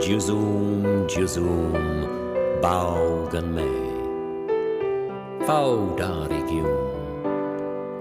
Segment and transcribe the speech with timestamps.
[0.00, 1.76] Gyuzum, Gyuzum,
[2.62, 3.84] baugen May.
[5.44, 6.72] Faudarigum,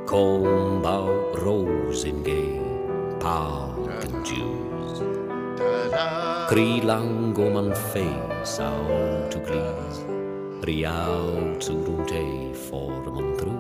[0.08, 1.12] kom bau
[1.44, 2.64] rosenge,
[3.20, 5.04] parken Jews.
[6.48, 10.00] Kri langom an face all to glis,
[10.64, 13.52] riau zurum te forman tru.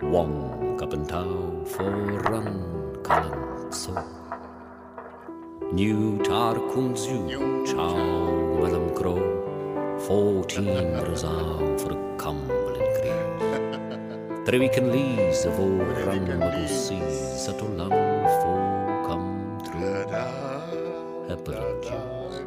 [0.00, 0.36] Wong
[0.80, 2.48] kapentau foran
[3.04, 4.15] kalan sol.
[5.72, 7.96] New Tarkum's you chow
[8.62, 9.18] Madam Crow,
[10.06, 14.44] fourteen brazal for a cumblin cree.
[14.46, 20.06] Three can lees of old run magu seas to love for come through.
[21.34, 22.38] Eppelin juice,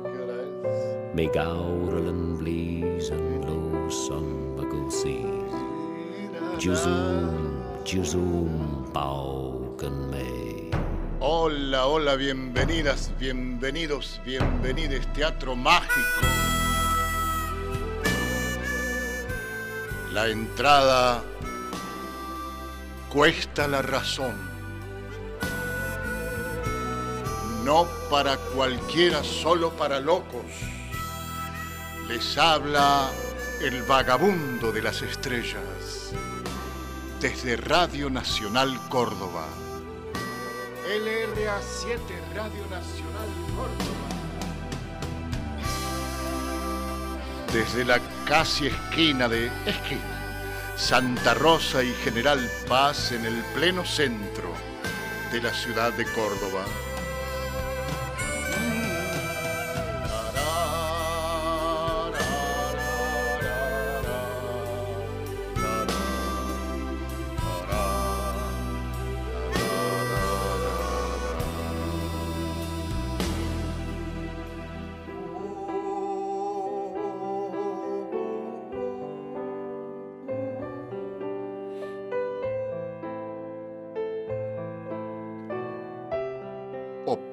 [1.14, 5.54] may gaurelin blees and low sun magu seas.
[6.56, 10.49] Juzoom, juzoom, bow can may.
[11.22, 15.92] Hola, hola, bienvenidas, bienvenidos, bienvenides, Teatro Mágico.
[20.14, 21.22] La entrada
[23.10, 24.34] cuesta la razón.
[27.66, 30.46] No para cualquiera, solo para locos.
[32.08, 33.12] Les habla
[33.60, 36.14] el vagabundo de las estrellas
[37.20, 39.69] desde Radio Nacional Córdoba.
[40.90, 42.00] LRA 7
[42.34, 44.10] Radio Nacional Córdoba.
[47.54, 54.52] Desde la casi esquina de esquina, Santa Rosa y General Paz en el pleno centro
[55.32, 56.66] de la ciudad de Córdoba.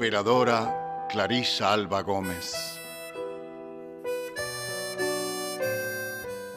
[0.06, 2.55] Operadora Clarisa Alba Gómez.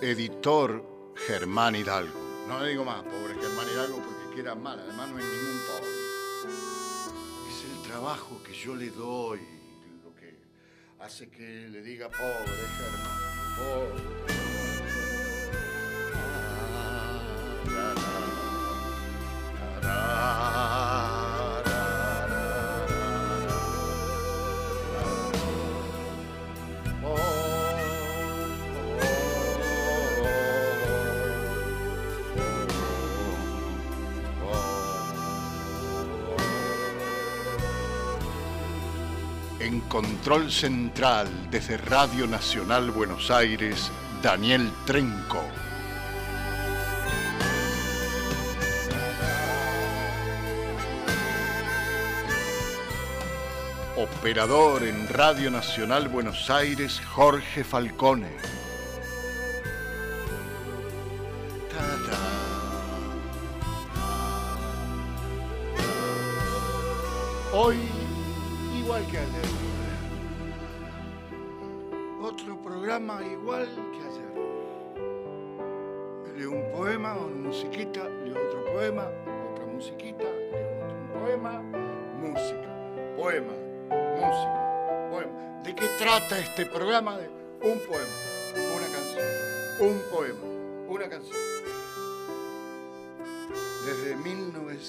[0.02, 2.46] Editor Germán Hidalgo.
[2.48, 5.90] No le digo más, pobre Germán Hidalgo, porque queda mal, además no es ningún pobre.
[7.50, 9.40] Es el trabajo que yo le doy
[10.04, 10.38] lo que
[11.00, 13.18] hace que le diga pobre Germán,
[13.58, 14.30] pobre.
[19.82, 20.39] Ah,
[39.70, 45.44] En control central desde Radio Nacional Buenos Aires, Daniel Trenco.
[53.96, 58.59] Operador en Radio Nacional Buenos Aires, Jorge Falcone.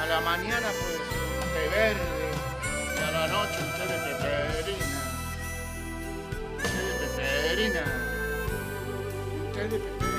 [0.01, 2.33] A la mañana puede ser un té verde
[2.97, 5.01] y a la noche un té de peperina.
[6.55, 7.85] Un té de peperina.
[9.35, 10.18] Un té de peperina.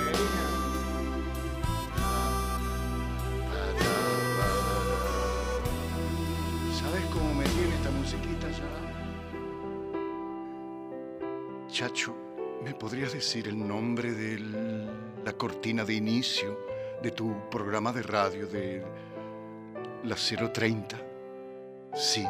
[11.79, 12.13] Chacho,
[12.61, 14.37] ¿me podrías decir el nombre de
[15.23, 16.59] la cortina de inicio
[17.01, 18.83] de tu programa de radio de
[20.03, 20.99] la 030?
[21.95, 22.25] Sí,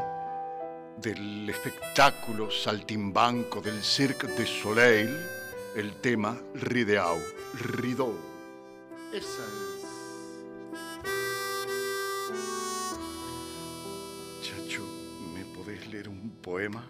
[1.02, 5.10] del espectáculo saltimbanco del Cirque de Soleil,
[5.76, 7.18] el tema Rideau,
[7.56, 8.14] Rideau.
[9.12, 9.84] Esa es.
[14.44, 14.84] Chacho,
[15.34, 16.88] ¿me podés leer un poema?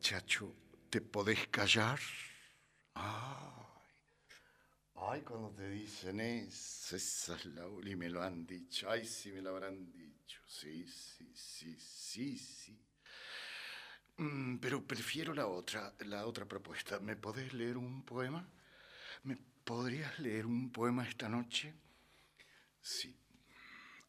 [0.00, 0.57] Chacho,
[0.90, 1.98] ¿te podés callar?
[2.94, 3.64] Ay,
[4.96, 8.90] ay, cuando te dicen eso, esa es la y me lo han dicho.
[8.90, 10.40] Ay, sí me lo habrán dicho.
[10.46, 12.78] Sí, sí, sí, sí, sí.
[14.18, 16.98] Mm, pero prefiero la otra, la otra propuesta.
[17.00, 18.46] ¿Me podés leer un poema?
[19.24, 21.74] ¿Me podrías leer un poema esta noche?
[22.82, 23.16] Sí,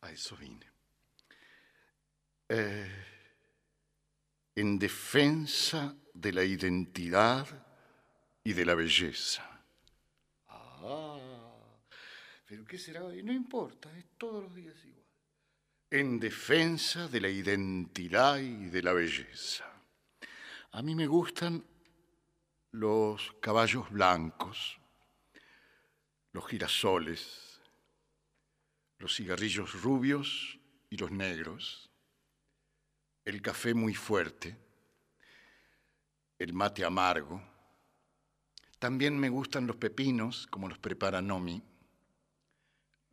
[0.02, 0.68] a eso vine.
[2.50, 3.19] Eh,
[4.56, 7.48] en defensa de la identidad
[8.44, 9.64] y de la belleza.
[10.48, 11.20] Ah,
[12.46, 13.24] pero ¿qué será hoy?
[13.24, 15.06] No importa, es todos los días igual.
[15.92, 19.66] En defensa de la identidad y de la belleza.
[20.72, 21.64] A mí me gustan
[22.72, 24.80] los caballos blancos,
[26.32, 27.60] los girasoles,
[29.00, 30.60] los cigarrillos rubios
[30.90, 31.89] y los negros
[33.30, 34.58] el café muy fuerte,
[36.40, 37.42] el mate amargo.
[38.80, 41.62] También me gustan los pepinos, como los prepara Nomi,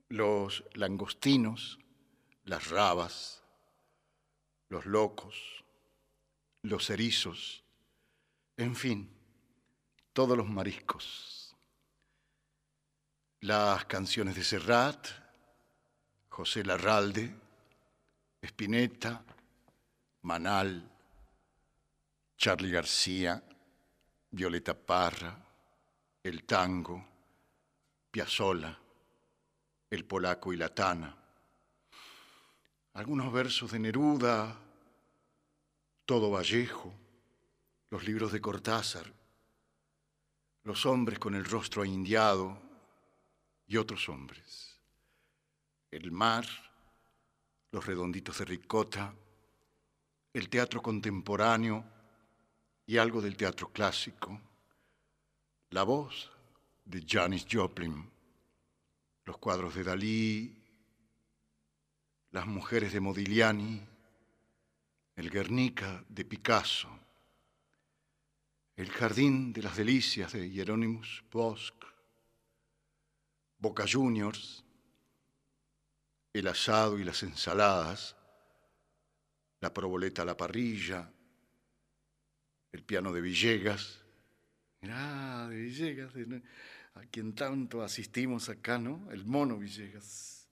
[0.09, 1.79] los langostinos,
[2.45, 3.43] las rabas,
[4.69, 5.65] los locos,
[6.63, 7.63] los erizos,
[8.57, 9.11] en fin,
[10.15, 11.55] todos los mariscos.
[13.41, 15.09] Las canciones de Serrat,
[16.31, 17.35] José Larralde,
[18.41, 19.23] Spinetta,
[20.27, 20.83] Manal,
[22.37, 23.41] Charlie García,
[24.33, 25.39] Violeta Parra,
[26.21, 27.07] el tango,
[28.11, 28.77] Piazzolla,
[29.89, 31.17] el polaco y la tana.
[32.95, 34.59] Algunos versos de Neruda,
[36.05, 36.93] todo Vallejo,
[37.91, 39.07] los libros de Cortázar,
[40.65, 42.61] los hombres con el rostro indiado
[43.69, 44.77] y otros hombres,
[45.93, 46.45] el mar,
[47.71, 49.15] los redonditos de ricota,
[50.37, 51.83] el teatro contemporáneo
[52.85, 54.39] y algo del teatro clásico,
[55.71, 56.31] la voz
[56.85, 58.07] de Janis Joplin,
[59.25, 60.63] los cuadros de Dalí,
[62.33, 63.81] las mujeres de Modigliani,
[65.17, 66.91] el Guernica de Picasso,
[68.77, 71.73] el jardín de las delicias de Hieronymus Bosch,
[73.57, 74.63] Boca Juniors,
[76.35, 78.16] el asado y las ensaladas,
[79.67, 81.11] la proboleta a la parrilla,
[82.71, 84.01] el piano de Villegas,
[84.81, 86.13] mirá, de Villegas,
[86.95, 89.11] a quien tanto asistimos acá, ¿no?
[89.11, 90.49] El mono Villegas,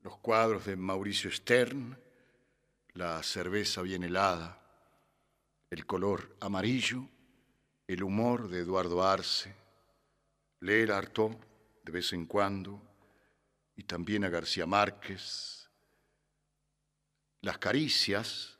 [0.00, 1.98] los cuadros de Mauricio Stern,
[2.94, 4.58] la cerveza bien helada,
[5.68, 7.06] el color amarillo,
[7.86, 9.54] el humor de Eduardo Arce,
[10.60, 11.36] leer Artaud
[11.84, 12.80] de vez en cuando,
[13.76, 15.59] y también a García Márquez,
[17.42, 18.56] las caricias,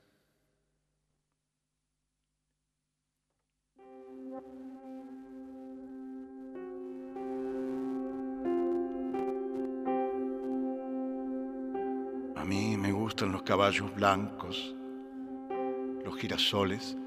[12.35, 14.75] A mí me gustan los caballos blancos,
[16.03, 16.97] los girasoles,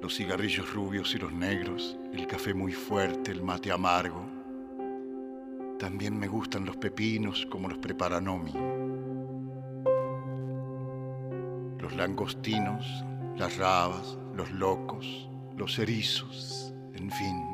[0.00, 4.24] los cigarrillos rubios y los negros, el café muy fuerte, el mate amargo.
[5.78, 8.93] También me gustan los pepinos como los prepara Nomi
[11.84, 13.04] los langostinos,
[13.36, 17.44] las rabas, los locos, los erizos, en fin,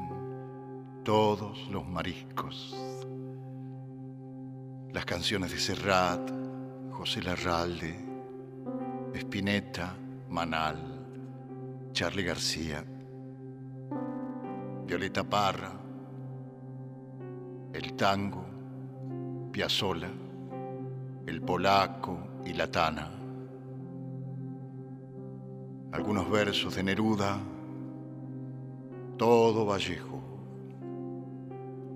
[1.02, 2.76] todos los mariscos.
[4.92, 6.30] Las canciones de Serrat,
[6.92, 7.98] José Larralde,
[9.14, 9.96] Spinetta,
[10.28, 10.78] Manal,
[11.92, 12.84] Charlie García,
[14.86, 15.72] Violeta Parra,
[17.72, 18.44] el tango,
[19.50, 20.10] Piazzolla,
[21.26, 23.19] el polaco y la tana
[25.92, 27.38] algunos versos de Neruda,
[29.16, 30.20] todo Vallejo,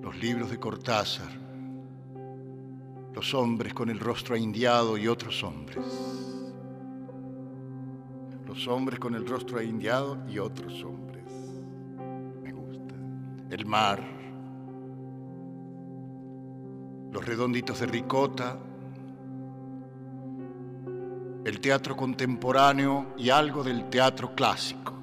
[0.02, 1.30] los libros de Cortázar,
[3.14, 5.84] los hombres con el rostro indiado y otros hombres,
[8.46, 11.24] los hombres con el rostro indiado y otros hombres,
[12.42, 12.94] me gusta,
[13.50, 14.02] el mar,
[17.12, 18.58] los redonditos de ricota,
[21.44, 24.94] el teatro contemporáneo y algo del teatro clásico.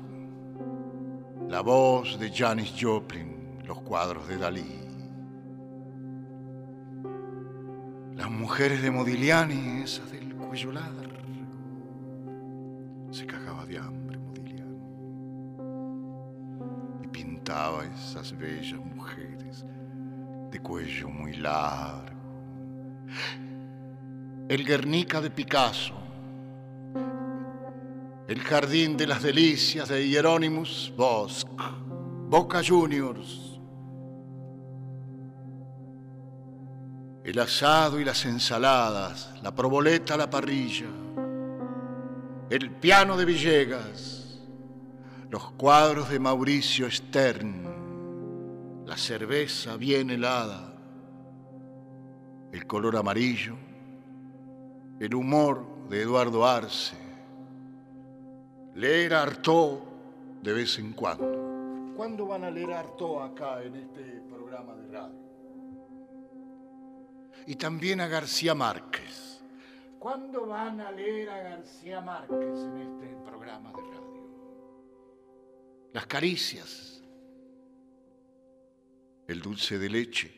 [1.48, 4.80] la voz de Janis Joplin, los cuadros de Dalí.
[8.16, 11.02] Las mujeres de Modigliani, esas del cuello largo.
[13.12, 14.78] Se cagaba de hambre Modigliani.
[17.04, 19.66] Y pintaba esas bellas mujeres
[20.50, 22.18] de cuello muy largo.
[24.48, 26.11] El Guernica de Picasso.
[28.32, 31.46] El Jardín de las Delicias de Hieronymus Bosch.
[32.30, 33.60] Boca Juniors.
[37.26, 40.88] el asado y las ensaladas, la proboleta a la parrilla,
[42.50, 44.40] el piano de Villegas,
[45.30, 50.74] los cuadros de Mauricio Stern, la cerveza bien helada,
[52.54, 53.58] el color amarillo,
[55.02, 57.01] el humor de Eduardo Arce,
[58.76, 59.80] leer Artaud
[60.42, 61.94] de vez en cuando.
[61.96, 65.32] ¿Cuándo van a leer Artaud acá en este programa de radio?
[67.46, 69.42] y también a García Márquez.
[70.00, 74.12] ¿Cuándo van a leer a García Márquez en este programa de radio?
[75.94, 77.04] Las caricias,
[79.28, 80.34] el dulce de leche,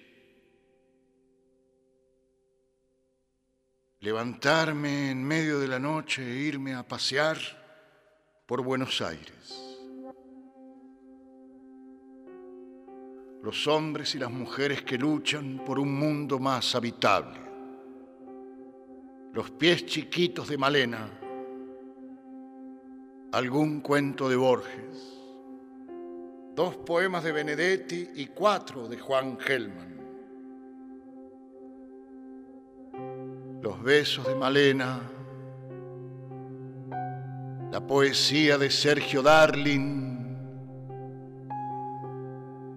[4.00, 7.38] levantarme en medio de la noche e irme a pasear
[8.46, 9.74] por Buenos Aires.
[13.44, 17.42] los hombres y las mujeres que luchan por un mundo más habitable.
[19.34, 21.10] Los pies chiquitos de Malena,
[23.34, 25.20] algún cuento de Borges,
[26.56, 29.94] dos poemas de Benedetti y cuatro de Juan Gelman.
[33.62, 35.02] Los besos de Malena,
[37.74, 40.38] la poesía de Sergio Darling,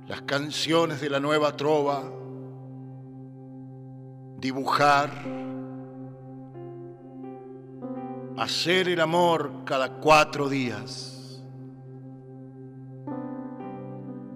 [0.08, 2.02] las canciones de la nueva trova,
[4.38, 5.10] dibujar,
[8.38, 11.42] hacer el amor cada cuatro días,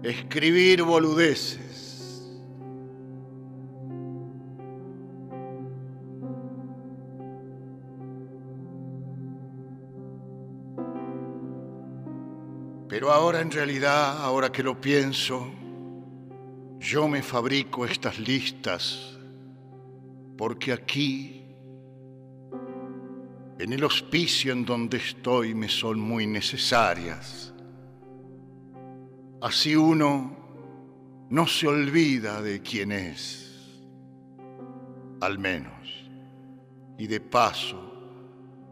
[0.02, 1.69] escribir boludeces.
[13.00, 15.50] Pero ahora en realidad, ahora que lo pienso,
[16.78, 19.16] yo me fabrico estas listas
[20.36, 21.42] porque aquí,
[23.58, 27.54] en el hospicio en donde estoy, me son muy necesarias.
[29.40, 30.36] Así uno
[31.30, 33.80] no se olvida de quién es,
[35.22, 35.88] al menos,
[36.98, 37.80] y de paso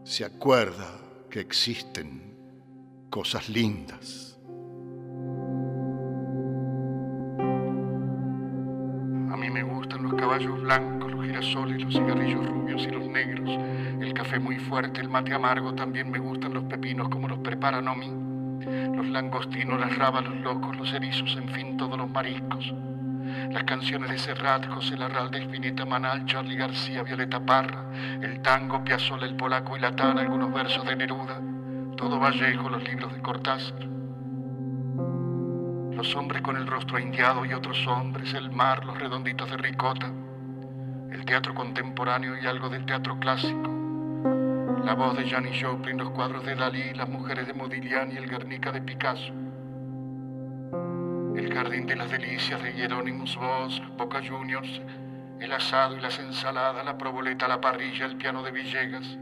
[0.03, 0.99] se acuerda
[1.31, 2.28] que existen
[3.09, 4.29] cosas lindas.
[10.19, 13.49] caballos blancos, los girasoles, los cigarrillos rubios y los negros,
[14.01, 17.87] el café muy fuerte, el mate amargo, también me gustan los pepinos como los preparan
[17.87, 18.11] Omi,
[18.95, 22.73] los langostinos, las rabas, los locos, los erizos, en fin, todos los mariscos.
[23.51, 27.85] Las canciones de Serrat, José Larralde, Espineta Manal, Charlie García, Violeta Parra,
[28.21, 31.39] el tango, Piazzolla, el polaco y la tana, algunos versos de Neruda,
[31.99, 33.77] todo Vallejo, los libros de Cortázar.
[35.91, 40.09] Los hombres con el rostro indiado y otros hombres, el mar, los redonditos de ricota,
[41.11, 43.69] el teatro contemporáneo y algo del teatro clásico,
[44.85, 48.29] la voz de Janis Joplin, los cuadros de Dalí, las mujeres de Modigliani y el
[48.29, 49.33] Guernica de Picasso,
[51.35, 54.81] el jardín de las delicias de Hieronymus Bosch, Boca Juniors,
[55.41, 59.17] el asado y las ensaladas, la proboleta, la parrilla, el piano de Villegas,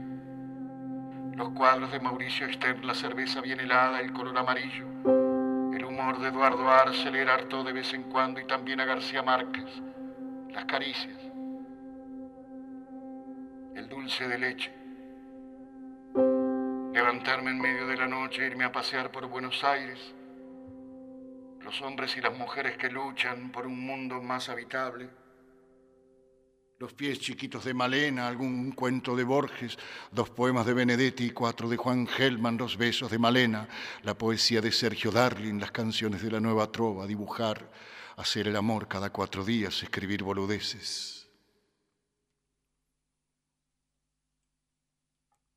[1.37, 4.87] los cuadros de Mauricio Stern, la cerveza bien helada, el color amarillo,
[5.87, 9.65] humor de Eduardo Arce, leer harto de vez en cuando y también a García Márquez,
[10.51, 11.17] las caricias,
[13.75, 14.71] el dulce de leche,
[16.93, 20.13] levantarme en medio de la noche, irme a pasear por Buenos Aires,
[21.61, 25.09] los hombres y las mujeres que luchan por un mundo más habitable
[26.79, 29.77] los pies chiquitos de Malena, algún cuento de Borges,
[30.11, 33.67] dos poemas de Benedetti, cuatro de Juan Gelman, los besos de Malena,
[34.03, 37.71] la poesía de Sergio Darling, las canciones de la nueva trova, dibujar,
[38.17, 41.27] hacer el amor cada cuatro días, escribir boludeces.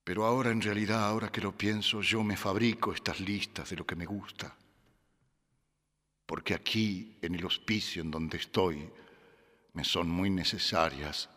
[0.03, 3.87] Pero ahora en realidad, ahora que lo pienso, yo me fabrico estas listas de lo
[3.87, 4.57] que me gusta.
[6.25, 8.91] Porque aquí, en el hospicio en donde estoy,
[9.73, 11.29] me son muy necesarias,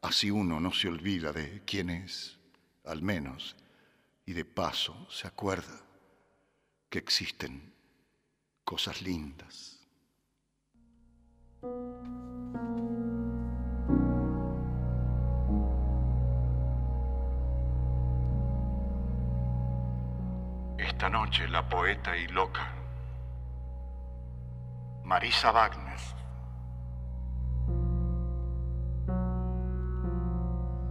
[0.00, 2.38] así uno no se olvida de quién es,
[2.84, 3.56] al menos,
[4.26, 5.80] y de paso se acuerda
[6.88, 7.72] que existen
[8.64, 9.78] cosas lindas.
[20.78, 22.74] Esta noche la poeta y loca
[25.04, 26.21] Marisa Wagner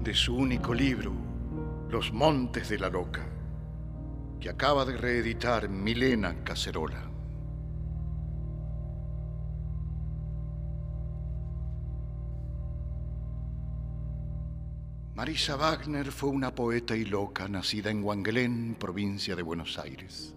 [0.04, 1.14] de su único libro,
[1.90, 3.24] Los Montes de la Loca,
[4.40, 7.08] que acaba de reeditar Milena Cacerola.
[15.14, 20.34] Marisa Wagner fue una poeta y loca nacida en Huanglén, provincia de Buenos Aires,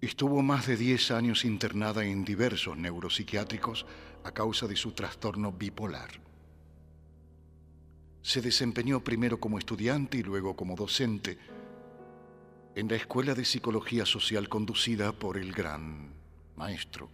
[0.00, 3.86] Estuvo más de 10 años internada en diversos neuropsiquiátricos
[4.24, 6.10] a causa de su trastorno bipolar.
[8.20, 11.38] Se desempeñó primero como estudiante y luego como docente
[12.74, 16.12] en la Escuela de Psicología Social conducida por el gran
[16.56, 17.08] maestro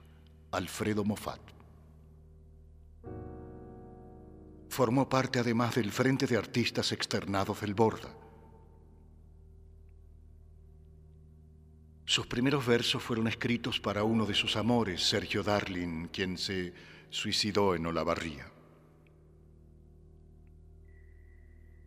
[0.50, 1.40] Alfredo Moffat.
[4.68, 8.21] Formó parte además del Frente de Artistas Externados del Borda
[12.04, 16.74] Sus primeros versos fueron escritos para uno de sus amores, Sergio Darling, quien se
[17.10, 18.46] suicidó en Olavarría.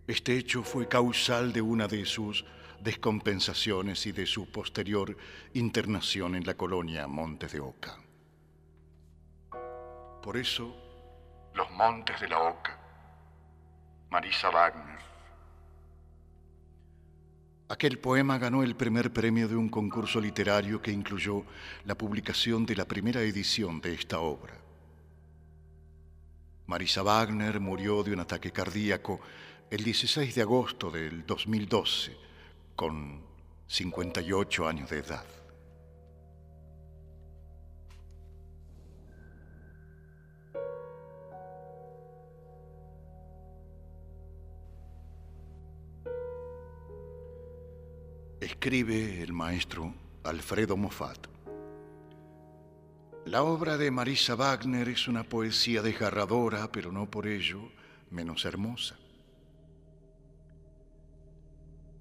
[0.08, 2.46] Este hecho fue causal de una de sus
[2.80, 5.18] descompensaciones y de su posterior
[5.54, 7.98] internación en la colonia Montes de Oca.
[10.22, 10.76] Por eso,
[11.54, 12.80] los Montes de la Oca,
[14.12, 15.00] Marisa Wagner,
[17.68, 21.44] Aquel poema ganó el primer premio de un concurso literario que incluyó
[21.86, 24.54] la publicación de la primera edición de esta obra.
[26.68, 29.20] Marisa Wagner murió de un ataque cardíaco
[29.72, 32.16] el 16 de agosto del 2012,
[32.76, 33.22] con
[33.68, 35.26] 58 años de edad.
[48.46, 49.92] Escribe el maestro
[50.24, 51.28] Alfredo Moffat.
[53.26, 57.72] La obra de Marisa Wagner es una poesía desgarradora, pero no por ello
[58.12, 58.96] menos hermosa.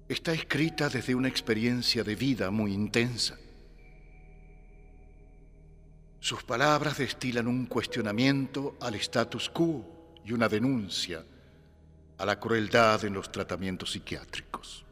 [0.07, 3.39] Está escrita desde una experiencia de vida muy intensa.
[6.19, 11.25] Sus palabras destilan un cuestionamiento al status quo y una denuncia
[12.19, 14.84] a la crueldad en los tratamientos psiquiátricos.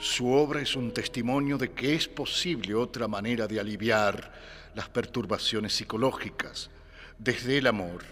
[0.00, 4.32] Su obra es un testimonio de que es posible otra manera de aliviar
[4.74, 6.70] las perturbaciones psicológicas
[7.18, 8.02] desde el amor,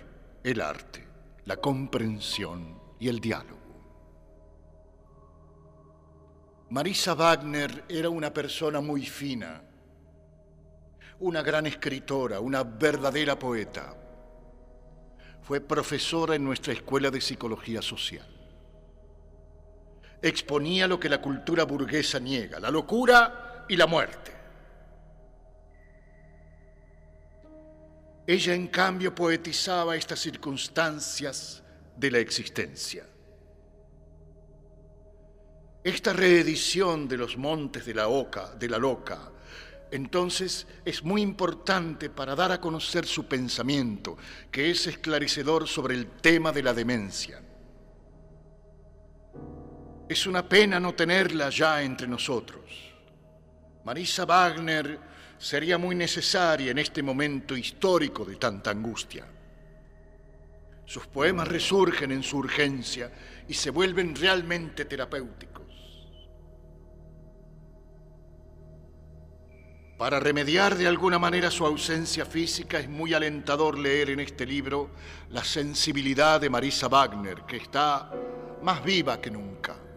[0.44, 1.02] el arte,
[1.46, 3.56] la comprensión y el diálogo.
[6.68, 9.62] Marisa Wagner era una persona muy fina,
[11.20, 13.96] una gran escritora, una verdadera poeta.
[15.40, 18.37] Fue profesora en nuestra escuela de psicología social
[20.22, 24.32] exponía lo que la cultura burguesa niega, la locura y la muerte.
[28.26, 31.62] Ella, en cambio, poetizaba estas circunstancias
[31.96, 33.06] de la existencia.
[35.82, 39.30] Esta reedición de los montes de la Oca, de la Loca,
[39.90, 44.18] entonces es muy importante para dar a conocer su pensamiento,
[44.50, 47.42] que es esclarecedor sobre el tema de la demencia.
[50.08, 52.64] Es una pena no tenerla ya entre nosotros.
[53.84, 54.98] Marisa Wagner
[55.36, 59.26] sería muy necesaria en este momento histórico de tanta angustia.
[60.86, 63.12] Sus poemas resurgen en su urgencia
[63.46, 65.66] y se vuelven realmente terapéuticos.
[69.98, 74.90] Para remediar de alguna manera su ausencia física es muy alentador leer en este libro
[75.30, 78.10] la sensibilidad de Marisa Wagner, que está
[78.62, 79.87] más viva que nunca.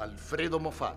[0.00, 0.96] Alfredo Moffat.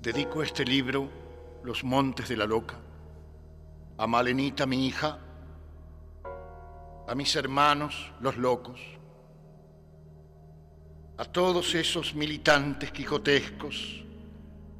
[0.00, 1.08] Dedico este libro,
[1.64, 2.76] Los Montes de la Loca,
[3.98, 5.18] a Malenita, mi hija,
[7.08, 8.80] a mis hermanos, los locos,
[11.18, 14.04] a todos esos militantes quijotescos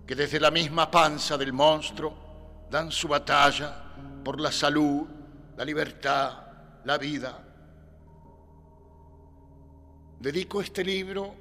[0.07, 2.14] que desde la misma panza del monstruo
[2.70, 5.21] dan su batalla por la salud
[5.62, 6.38] la libertad,
[6.85, 7.40] la vida.
[10.18, 11.37] dedico este libro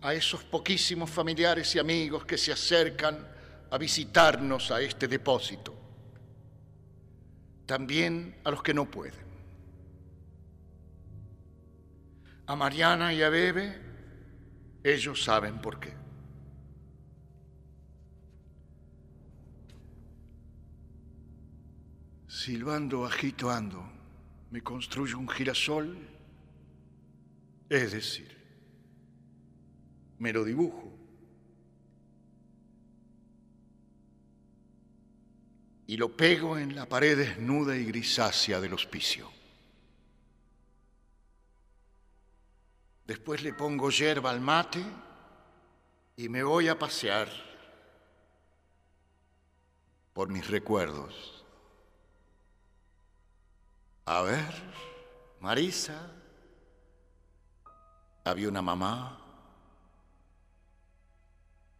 [0.00, 3.18] a esos poquísimos familiares y amigos que se acercan
[3.70, 5.74] a visitarnos a este depósito.
[7.66, 9.26] También a los que no pueden.
[12.46, 13.78] A Mariana y a Bebe,
[14.82, 15.92] ellos saben por qué.
[22.36, 23.82] Silbando bajito ando,
[24.50, 25.96] me construyo un girasol,
[27.70, 28.36] es decir,
[30.18, 30.92] me lo dibujo.
[35.86, 39.32] Y lo pego en la pared desnuda y grisácea del hospicio.
[43.06, 44.84] Después le pongo yerba al mate
[46.18, 47.30] y me voy a pasear
[50.12, 51.35] por mis recuerdos.
[54.08, 54.54] A ver,
[55.40, 56.08] Marisa,
[58.24, 59.18] había una mamá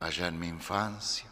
[0.00, 1.30] allá en mi infancia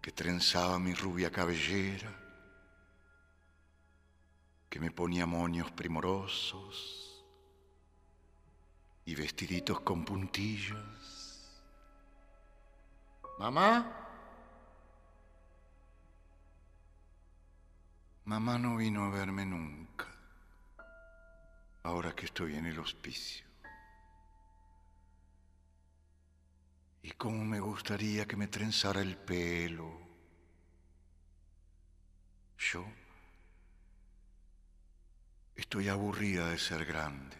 [0.00, 2.12] que trenzaba mi rubia cabellera,
[4.70, 7.24] que me ponía moños primorosos
[9.04, 11.62] y vestiditos con puntillas.
[13.40, 14.01] Mamá,
[18.24, 20.06] mamá no vino a verme nunca,
[21.82, 23.46] ahora que estoy en el hospicio.
[27.02, 29.90] Y cómo me gustaría que me trenzara el pelo.
[32.56, 32.84] Yo
[35.56, 37.36] estoy aburrida de ser grande.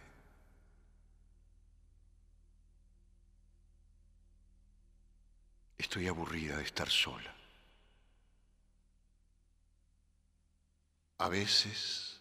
[5.78, 7.41] Estoy aburrida de estar sola.
[11.22, 12.20] A veces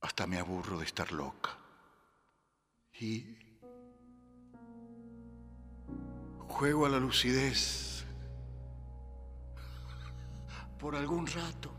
[0.00, 1.50] hasta me aburro de estar loca.
[2.98, 3.38] Y
[6.48, 8.04] juego a la lucidez
[10.76, 11.70] por algún rato.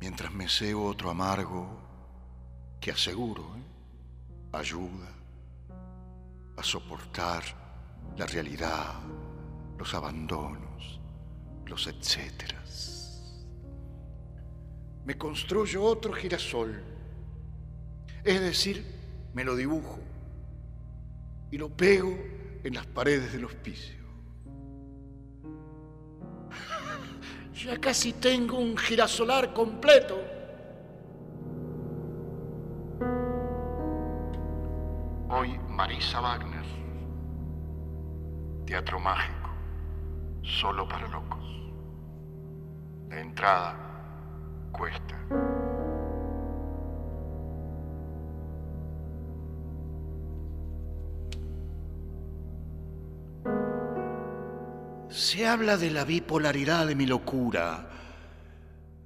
[0.00, 1.68] Mientras me cebo otro amargo
[2.80, 4.56] que aseguro ¿eh?
[4.56, 5.08] ayuda
[6.56, 7.42] a soportar
[8.16, 8.94] la realidad,
[9.76, 10.65] los abandonos,
[11.66, 13.34] los etcéteras.
[15.04, 16.82] Me construyo otro girasol,
[18.24, 18.84] es decir,
[19.34, 20.00] me lo dibujo
[21.50, 22.16] y lo pego
[22.64, 23.96] en las paredes del hospicio.
[27.64, 30.20] Ya casi tengo un girasolar completo.
[35.30, 36.64] Hoy Marisa Wagner,
[38.66, 39.45] Teatro Mágico,
[40.46, 41.44] solo para locos.
[43.08, 45.16] La entrada cuesta.
[55.08, 57.88] Se habla de la bipolaridad de mi locura,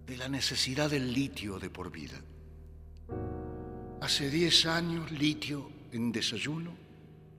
[0.07, 2.21] de la necesidad del litio de por vida.
[4.01, 6.73] Hace diez años litio en desayuno,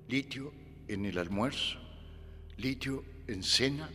[0.07, 0.53] litio
[0.87, 1.79] en el almuerzo,
[2.61, 3.89] litio en cena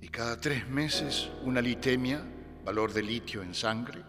[0.00, 2.24] y cada tres meses una litemia,
[2.64, 4.02] valor de litio en sangre,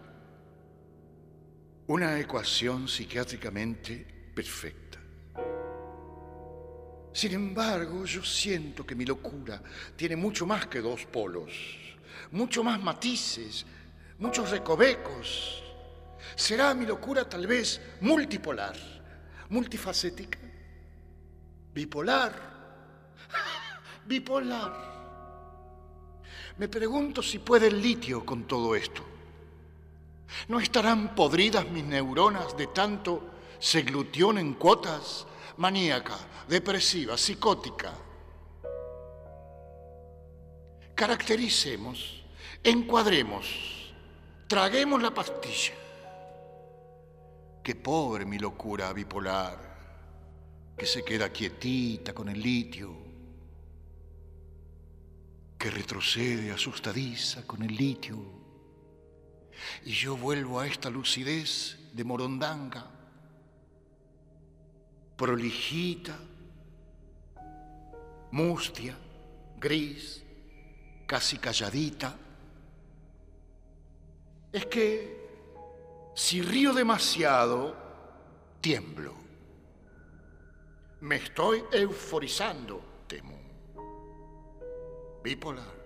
[1.88, 4.98] una ecuación psiquiátricamente perfecta.
[7.12, 9.62] Sin embargo, yo siento que mi locura
[9.94, 11.52] tiene mucho más que dos polos,
[12.30, 13.66] mucho más matices,
[14.18, 15.62] muchos recovecos.
[16.34, 18.76] ¿Será mi locura tal vez multipolar,
[19.50, 20.38] multifacética?
[21.74, 22.59] ¿Bipolar?
[24.10, 24.90] Bipolar.
[26.58, 29.02] Me pregunto si puede el litio con todo esto.
[30.48, 33.22] ¿No estarán podridas mis neuronas de tanto
[33.60, 35.26] seglución en cuotas
[35.58, 36.16] maníaca,
[36.48, 37.92] depresiva, psicótica.
[40.94, 42.24] Caractericemos,
[42.64, 43.94] encuadremos,
[44.48, 45.74] traguemos la pastilla.
[47.62, 49.58] Qué pobre mi locura bipolar,
[50.76, 53.09] que se queda quietita con el litio,
[55.60, 58.16] que retrocede asustadiza con el litio.
[59.84, 62.90] Y yo vuelvo a esta lucidez de morondanga
[65.18, 66.18] prolijita,
[68.30, 68.96] mustia,
[69.58, 70.24] gris,
[71.06, 72.16] casi calladita.
[74.50, 75.28] Es que
[76.14, 77.76] si río demasiado,
[78.62, 79.14] tiemblo.
[81.02, 83.39] Me estoy euforizando, temo.
[85.22, 85.80] Bipolar.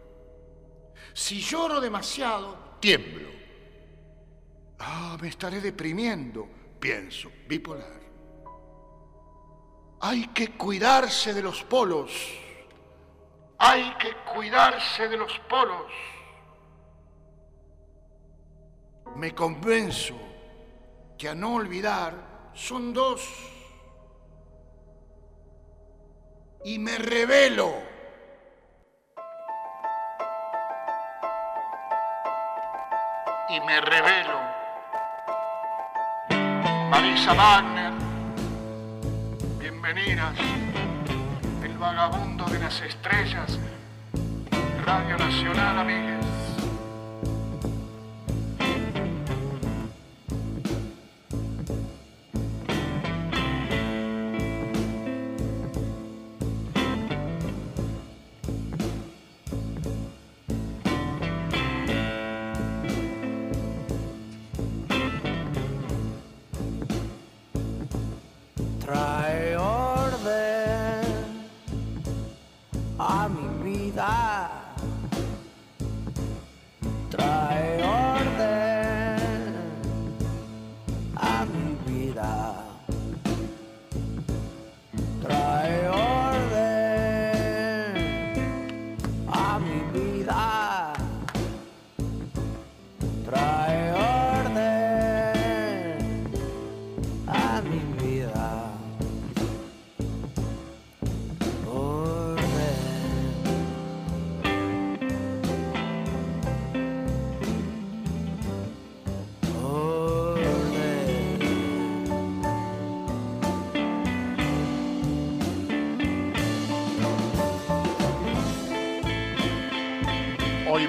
[1.13, 3.29] Si lloro demasiado, tiemblo.
[4.79, 6.49] Ah, me estaré deprimiendo,
[6.81, 8.01] pienso, bipolar.
[10.01, 12.13] Hay que cuidarse de los polos.
[13.59, 15.91] Hay que cuidarse de los polos.
[19.17, 20.15] Me convenzo
[21.17, 23.27] que a no olvidar son dos.
[26.65, 27.94] Y me revelo.
[33.55, 34.41] Y me revelo.
[36.91, 37.93] Marisa Wagner
[39.61, 40.35] bienvenidas.
[41.63, 43.59] El vagabundo de las estrellas,
[44.85, 46.24] Radio Nacional, amigues.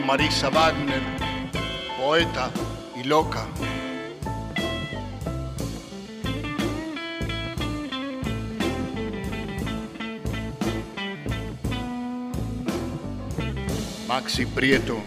[0.06, 1.02] Marisa Wagner,
[2.00, 2.52] poeta
[2.96, 3.48] y loca.
[14.08, 15.02] Maxi Prieto,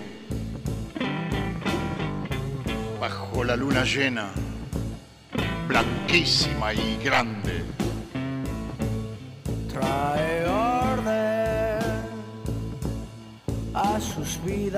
[3.00, 4.32] bajo la luna llena,
[5.68, 7.57] blanquísima y grande.
[14.28, 14.68] must be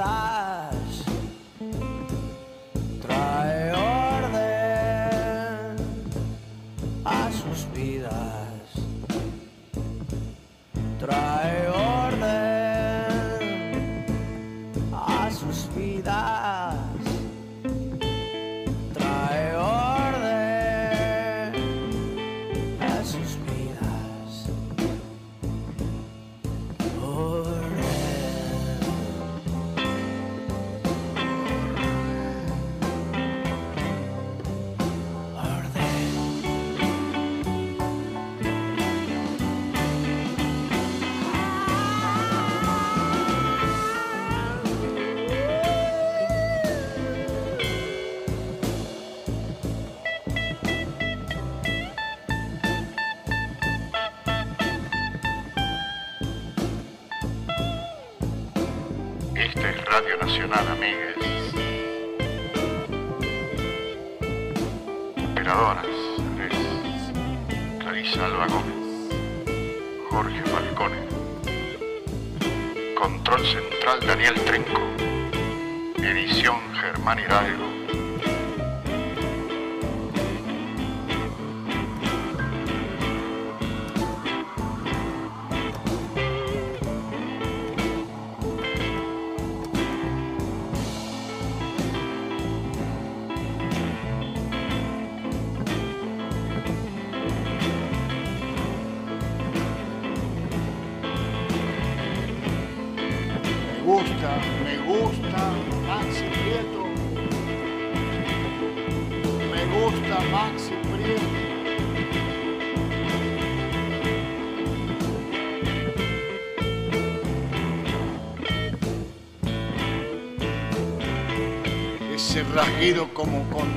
[123.21, 123.69] como con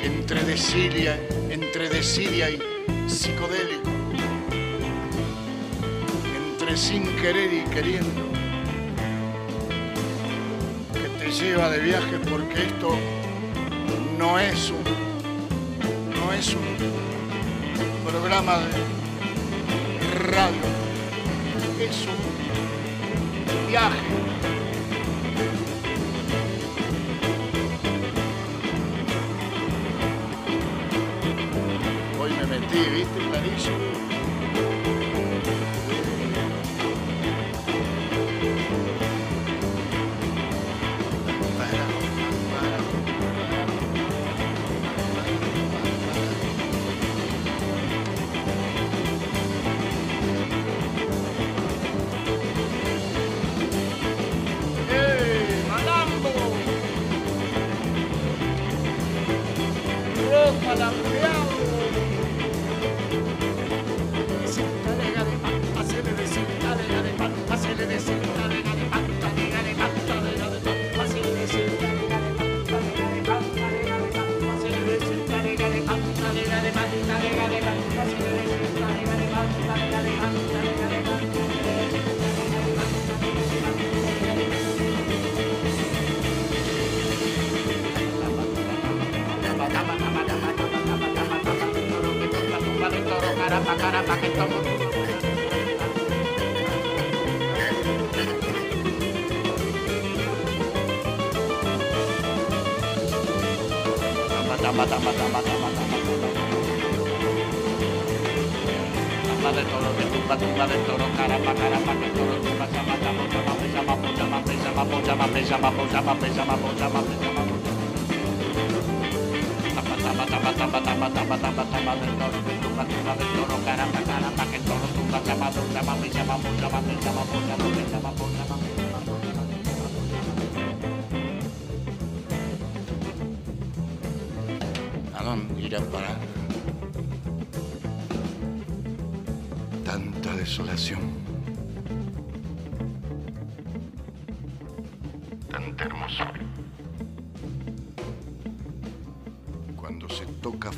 [0.00, 1.18] entre desidia,
[2.48, 2.58] y
[3.08, 3.90] psicodélico,
[6.54, 8.22] entre sin querer y queriendo,
[10.92, 12.96] que te lleva de viaje porque esto
[14.20, 14.84] no es un,
[16.14, 18.70] no es un programa de
[20.30, 20.62] radio,
[21.80, 24.61] es un viaje
[32.32, 33.28] me metí, ¿viste?
[33.30, 34.11] Clarísimo.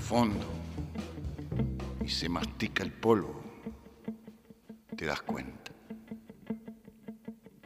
[0.04, 0.46] Fondo
[2.04, 3.42] y se mastica el polvo,
[4.96, 5.72] te das cuenta.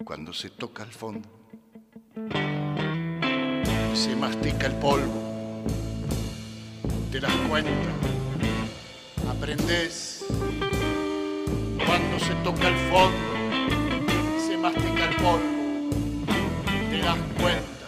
[0.05, 1.29] Cuando se toca el fondo
[3.95, 5.65] se mastica el polvo,
[7.11, 7.73] te das cuenta,
[9.29, 10.25] aprendes
[11.85, 13.19] cuando se toca el fondo,
[14.47, 15.91] se mastica el polvo,
[16.91, 17.87] te das cuenta,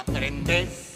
[0.00, 0.91] aprendes,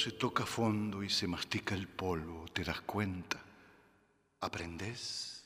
[0.00, 3.38] se toca fondo y se mastica el polvo, te das cuenta,
[4.40, 5.44] aprendes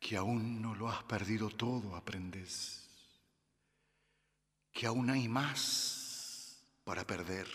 [0.00, 2.88] que aún no lo has perdido todo, aprendes
[4.72, 7.46] que aún hay más para perder,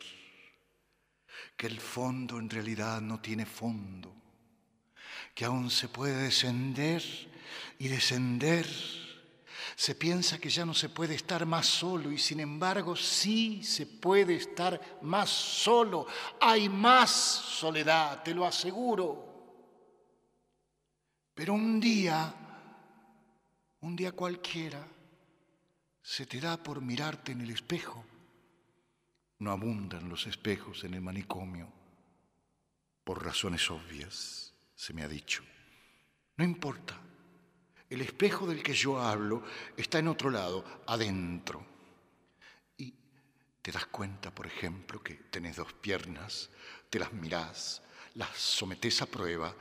[1.57, 4.13] que el fondo en realidad no tiene fondo,
[5.33, 7.01] que aún se puede descender
[7.79, 8.67] y descender.
[9.75, 13.86] Se piensa que ya no se puede estar más solo y sin embargo sí se
[13.86, 16.05] puede estar más solo.
[16.39, 19.33] Hay más soledad, te lo aseguro.
[21.33, 22.33] Pero un día,
[23.81, 24.88] un día cualquiera,
[26.01, 28.05] se te da por mirarte en el espejo.
[29.39, 31.71] No abundan los espejos en el manicomio,
[33.03, 35.43] por razones obvias, se me ha dicho.
[36.38, 36.99] No importa,
[37.93, 39.43] el espejo del que yo hablo
[39.77, 41.65] está en otro lado, adentro.
[42.77, 42.93] Y
[43.61, 46.49] te das cuenta, por ejemplo, que tenés dos piernas,
[46.89, 47.81] te las mirás,
[48.15, 49.55] las sometés a prueba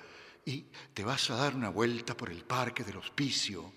[0.45, 3.73] y te vas a dar una vuelta por el parque del hospicio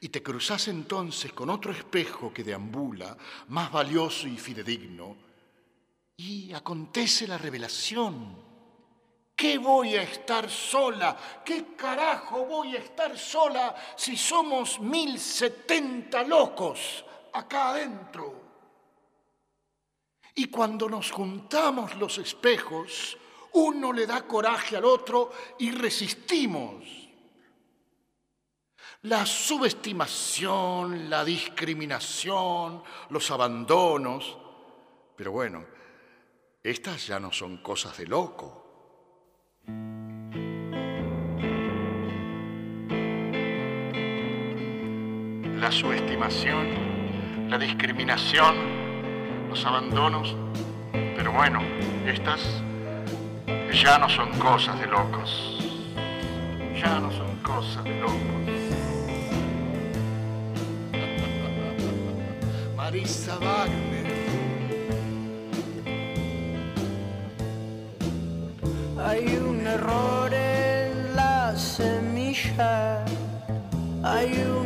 [0.00, 3.16] y te cruzás entonces con otro espejo que deambula,
[3.48, 5.16] más valioso y fidedigno,
[6.16, 8.53] y acontece la revelación.
[9.36, 11.16] ¿Qué voy a estar sola?
[11.44, 18.42] ¿Qué carajo voy a estar sola si somos mil setenta locos acá adentro?
[20.36, 23.18] Y cuando nos juntamos los espejos,
[23.52, 26.84] uno le da coraje al otro y resistimos.
[29.02, 34.38] La subestimación, la discriminación, los abandonos.
[35.14, 35.64] Pero bueno,
[36.62, 38.63] estas ya no son cosas de loco.
[45.58, 46.68] la subestimación,
[47.48, 48.54] la discriminación,
[49.48, 50.36] los abandonos.
[50.92, 51.60] Pero bueno,
[52.06, 52.62] estas
[53.72, 55.58] ya no son cosas de locos.
[56.80, 58.14] Ya no son cosas de locos.
[62.76, 64.04] Marisa Wagner.
[69.06, 73.04] Hay un error en la semilla.
[74.02, 74.63] Hay un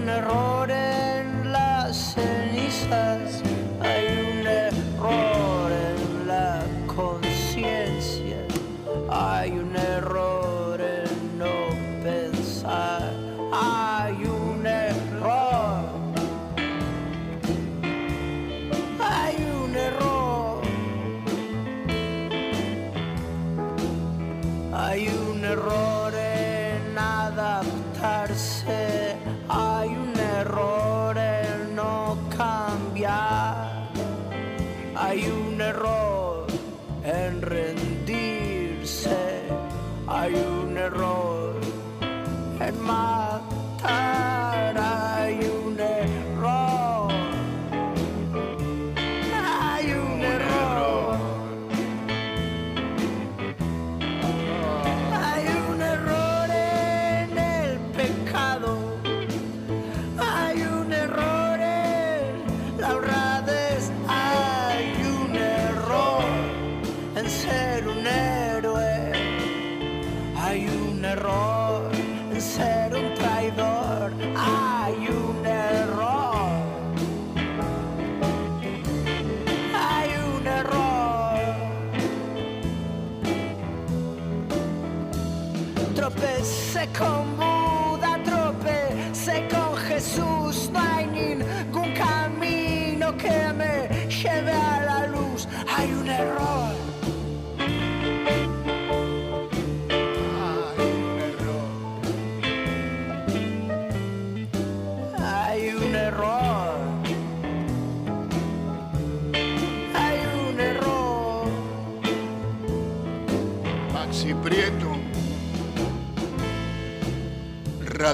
[25.49, 28.98] error en adaptarse.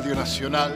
[0.05, 0.75] Radio Nacional,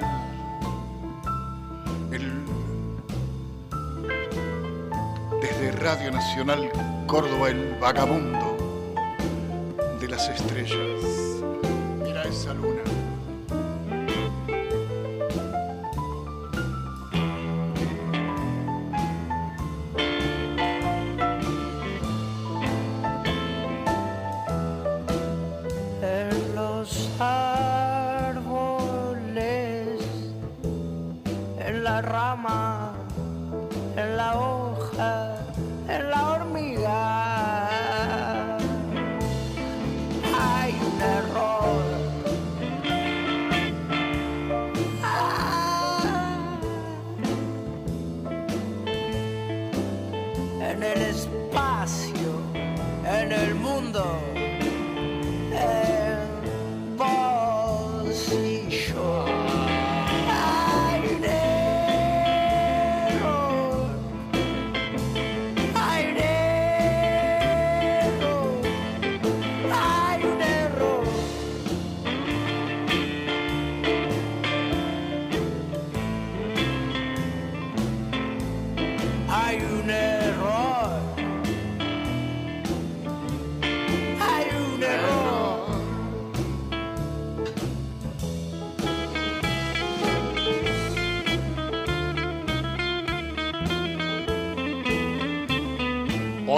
[5.42, 6.70] desde Radio Nacional
[7.06, 8.56] Córdoba, el vagabundo
[10.00, 10.97] de las estrellas.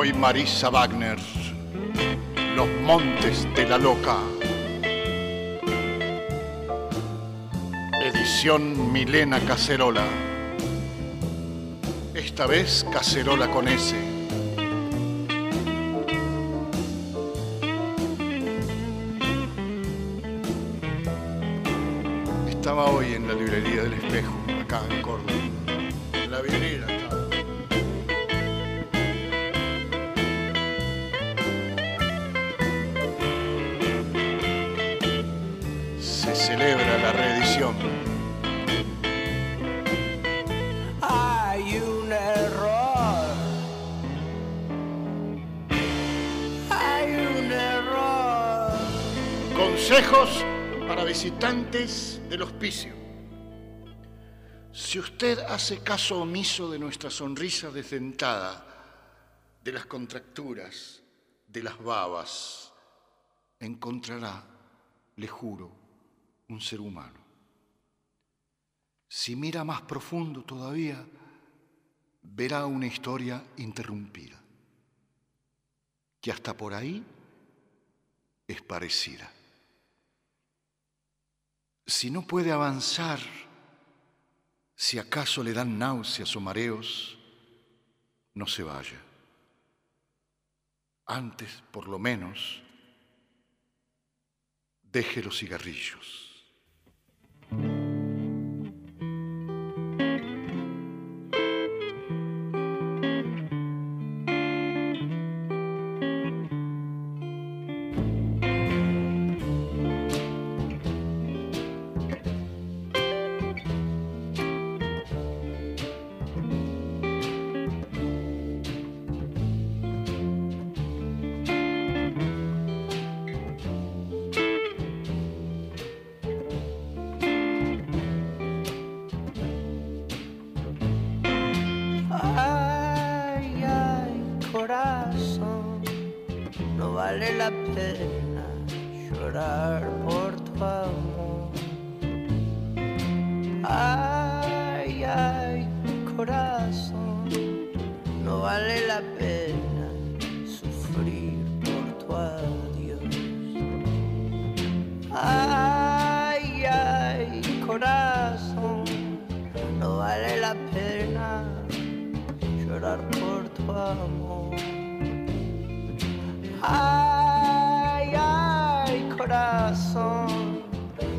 [0.02, 1.18] Hoy Marisa Wagner,
[2.56, 4.16] Los Montes de la Loca.
[8.02, 10.06] Edición Milena Cacerola.
[12.14, 14.09] Esta vez Cacerola con S.
[54.72, 58.66] Si usted hace caso omiso de nuestra sonrisa desdentada,
[59.64, 61.02] de las contracturas,
[61.48, 62.70] de las babas,
[63.58, 64.44] encontrará,
[65.16, 65.72] le juro,
[66.48, 67.18] un ser humano.
[69.08, 71.02] Si mira más profundo todavía,
[72.22, 74.38] verá una historia interrumpida,
[76.20, 77.02] que hasta por ahí
[78.46, 79.32] es parecida.
[81.90, 83.18] Si no puede avanzar,
[84.76, 87.18] si acaso le dan náuseas o mareos,
[88.32, 89.02] no se vaya.
[91.04, 92.62] Antes, por lo menos,
[94.82, 96.19] deje los cigarrillos.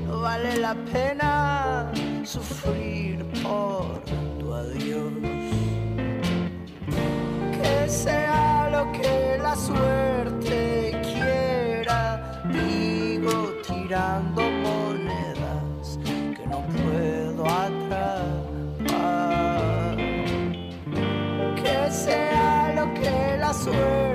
[0.05, 1.91] no vale la pena
[2.23, 3.99] sufrir por
[4.39, 5.11] tu adiós.
[7.57, 15.97] Que sea lo que la suerte quiera, digo tirando monedas
[16.35, 18.37] que no puedo atrapar.
[21.55, 24.10] Que sea lo que la suerte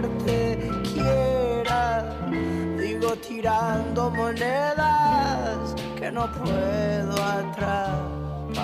[3.47, 8.57] girando monedas que no puedo atrapar.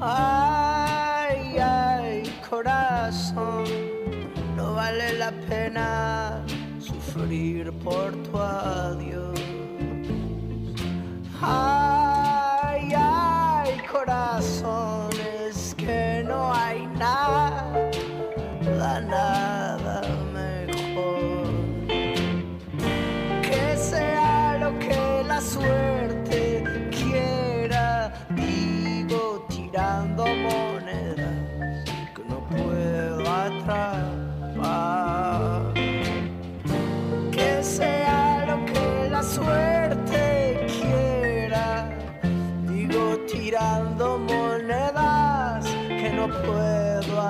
[0.00, 3.64] Ay, ay, corazón,
[4.56, 6.42] no vale la pena
[6.78, 9.31] sufrir por tu adiós.
[11.42, 17.64] Ay, ay, corazones que no hay nada,
[18.62, 19.61] nada.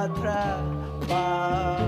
[0.02, 0.58] atra
[1.08, 1.81] ba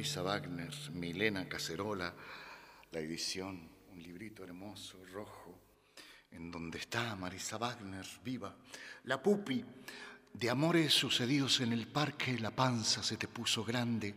[0.00, 2.14] Marisa Wagner, Milena Cacerola,
[2.90, 5.60] la edición, un librito hermoso, rojo,
[6.30, 8.56] en donde está Marisa Wagner, viva,
[9.04, 9.62] la pupi,
[10.32, 14.14] de amores sucedidos en el parque, la panza se te puso grande.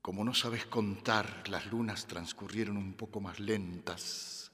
[0.00, 4.52] Como no sabes contar, las lunas transcurrieron un poco más lentas,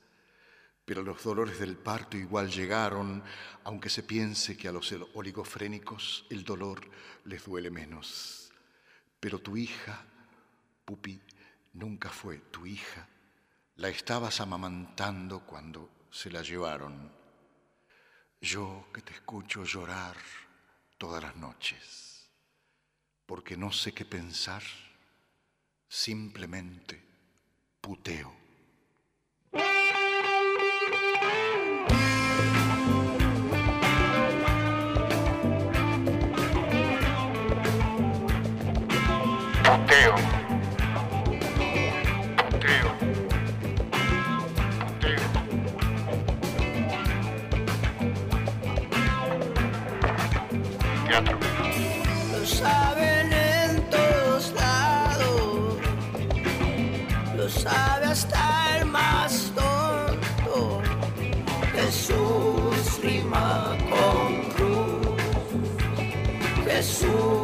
[0.87, 3.23] pero los dolores del parto igual llegaron,
[3.63, 6.81] aunque se piense que a los oligofrénicos el dolor
[7.27, 8.38] les duele menos.
[9.21, 10.05] Pero tu hija,
[10.85, 11.21] Pupi,
[11.75, 13.07] nunca fue tu hija.
[13.77, 17.13] La estabas amamantando cuando se la llevaron.
[18.41, 20.17] Yo que te escucho llorar
[20.97, 22.31] todas las noches,
[23.27, 24.63] porque no sé qué pensar,
[25.89, 27.05] simplemente
[27.81, 28.35] puteo.
[39.79, 40.15] Puteo.
[52.33, 55.77] Lo saben en todos lados,
[57.37, 60.83] lo sabe hasta el más tonto.
[61.73, 65.23] Jesús rima con cruz,
[66.67, 67.38] Jesús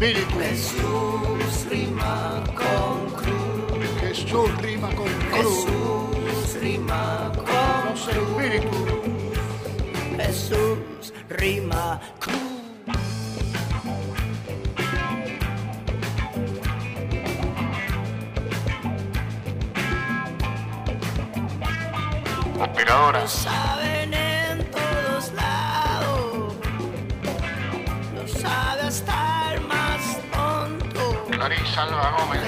[0.00, 0.89] Los espíritus,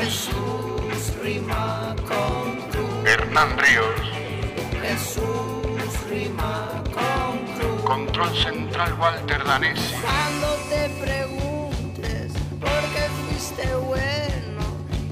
[0.02, 4.00] Jesús rima con cruz, Hernán Ríos.
[4.82, 7.82] Jesús rima con cruz.
[7.84, 9.94] Control Central Walter Danesi.
[10.02, 14.62] Cuando te preguntes por qué fuiste bueno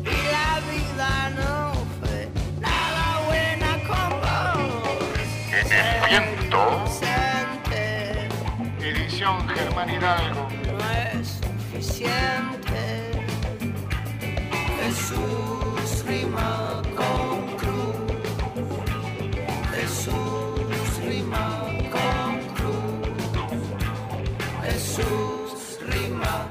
[0.03, 2.29] y la vida no fue
[2.59, 5.09] nada buena con vos.
[5.53, 6.85] En el viento.
[8.81, 10.49] Edición Germán Hidalgo.
[10.67, 11.39] no es
[11.71, 12.50] suficiente.
[15.11, 17.97] Jesús rima con cruz.
[19.75, 23.51] Jesús rima con cruz.
[24.63, 26.47] Jesús rima.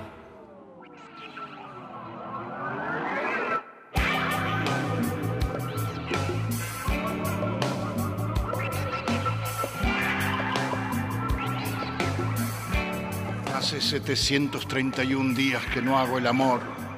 [13.56, 16.89] Hace 731 días que no hago el amor.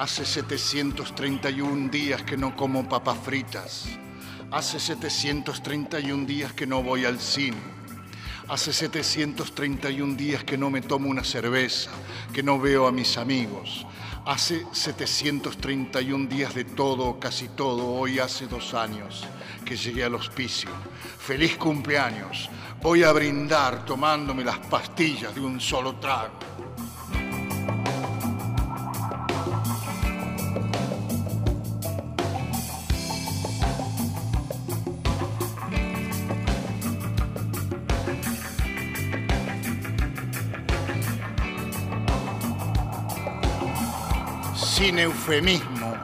[0.00, 3.84] Hace 731 días que no como papas fritas.
[4.50, 7.58] Hace 731 días que no voy al cine.
[8.48, 11.90] Hace 731 días que no me tomo una cerveza,
[12.32, 13.86] que no veo a mis amigos.
[14.24, 19.26] Hace 731 días de todo, casi todo, hoy hace dos años
[19.66, 20.70] que llegué al hospicio.
[21.18, 22.48] Feliz cumpleaños.
[22.80, 26.38] Voy a brindar tomándome las pastillas de un solo trago.
[44.80, 45.94] Sin eufemismo.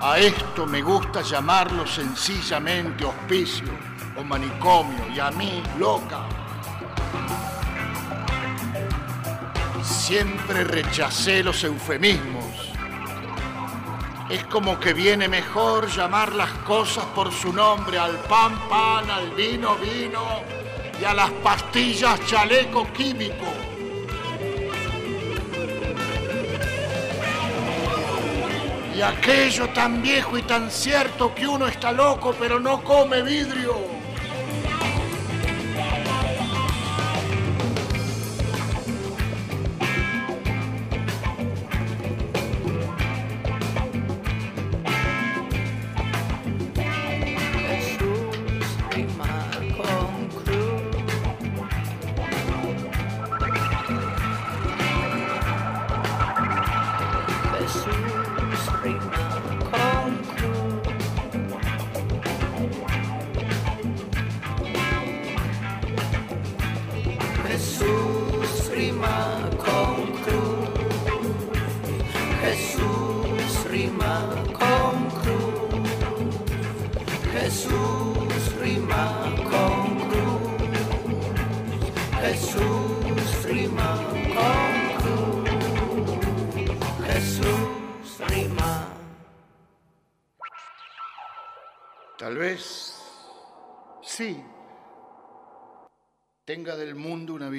[0.00, 3.66] A esto me gusta llamarlo sencillamente hospicio
[4.16, 6.20] o manicomio y a mí loca.
[9.82, 12.70] Siempre rechacé los eufemismos.
[14.30, 19.32] Es como que viene mejor llamar las cosas por su nombre, al pan pan, al
[19.32, 20.22] vino vino
[21.00, 23.63] y a las pastillas chaleco químico.
[28.96, 33.93] Y aquello tan viejo y tan cierto que uno está loco pero no come vidrio.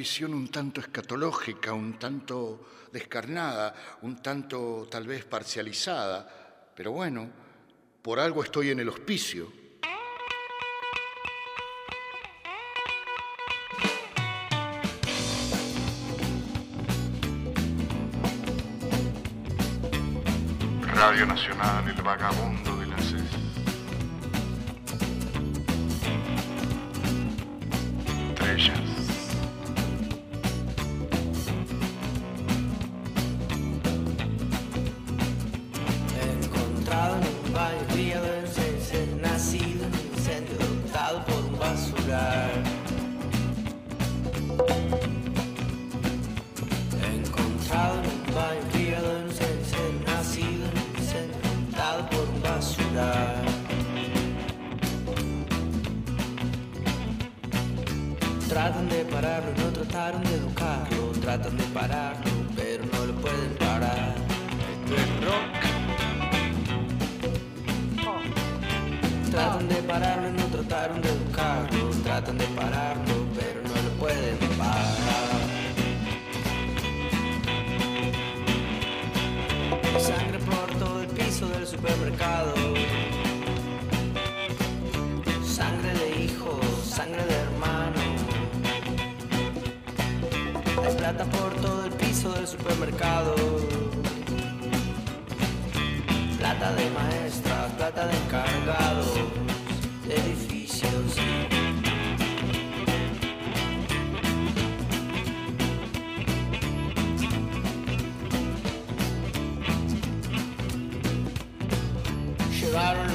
[0.06, 6.30] Visión un tanto escatológica, un tanto descarnada, un tanto tal vez parcializada,
[6.76, 7.28] pero bueno,
[8.04, 9.52] por algo estoy en el hospicio.
[20.94, 22.75] Radio Nacional, el vagabundo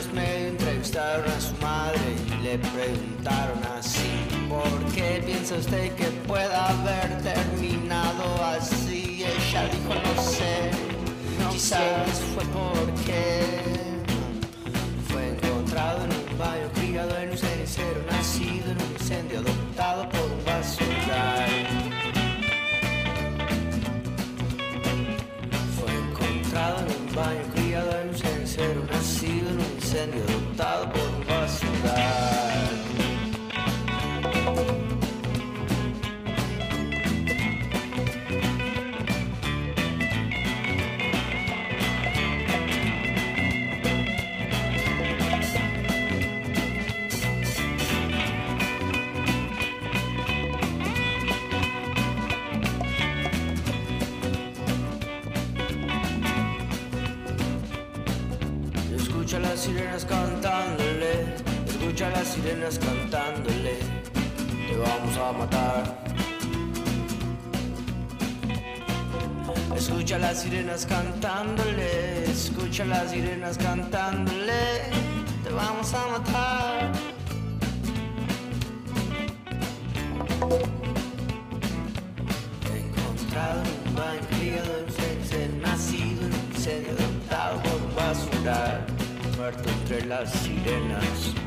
[0.01, 4.09] Los medios, entrevistaron a su madre y le preguntaron así,
[4.49, 9.23] ¿por qué piensa usted que pueda haber terminado así?
[9.25, 10.71] Ella dijo, no sé,
[11.51, 13.43] quizás fue porque
[15.11, 19.43] fue encontrado en un baño, criado en un cenicero, nacido en un incendio,
[62.51, 63.79] sirenas cantándole,
[64.69, 66.05] te vamos a matar.
[69.77, 74.63] Escucha las sirenas cantándole, escucha las sirenas cantándole,
[75.45, 76.93] te vamos a matar.
[82.75, 88.87] Encontrado en un criado en Sense, nacido un incendio, adoptado por un basural,
[89.37, 91.40] muerto entre las sirenas.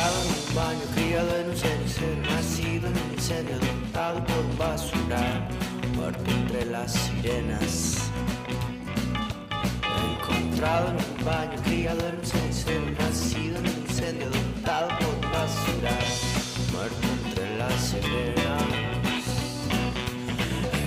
[0.00, 4.56] Encontrado en un baño, criado en un cenicero, nacido en un incendio, adoptado por un
[4.56, 5.48] basural,
[5.94, 8.10] muerto entre las sirenas.
[10.08, 15.32] Encontrado en un baño, criado en un cenicero, nacido en un incendio, adoptado por un
[15.32, 16.06] basural,
[16.72, 18.62] muerto entre las hileras.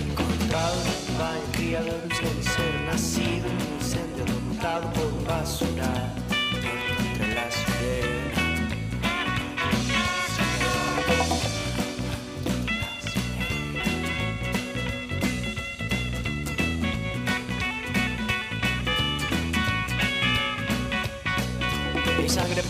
[0.09, 6.22] Encontrado en un baño criado de ser nacido en un incendio adoptado por un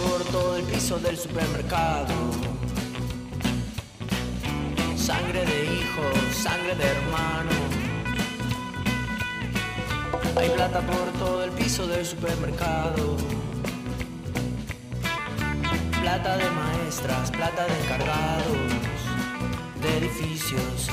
[0.04, 2.14] por todo el piso del supermercado.
[4.96, 7.52] Sangre de hijo, sangre de hermano.
[10.36, 13.18] Hay plata por todo el piso del supermercado.
[16.02, 18.58] Plata de maestras, plata de encargados,
[19.82, 20.90] de edificios.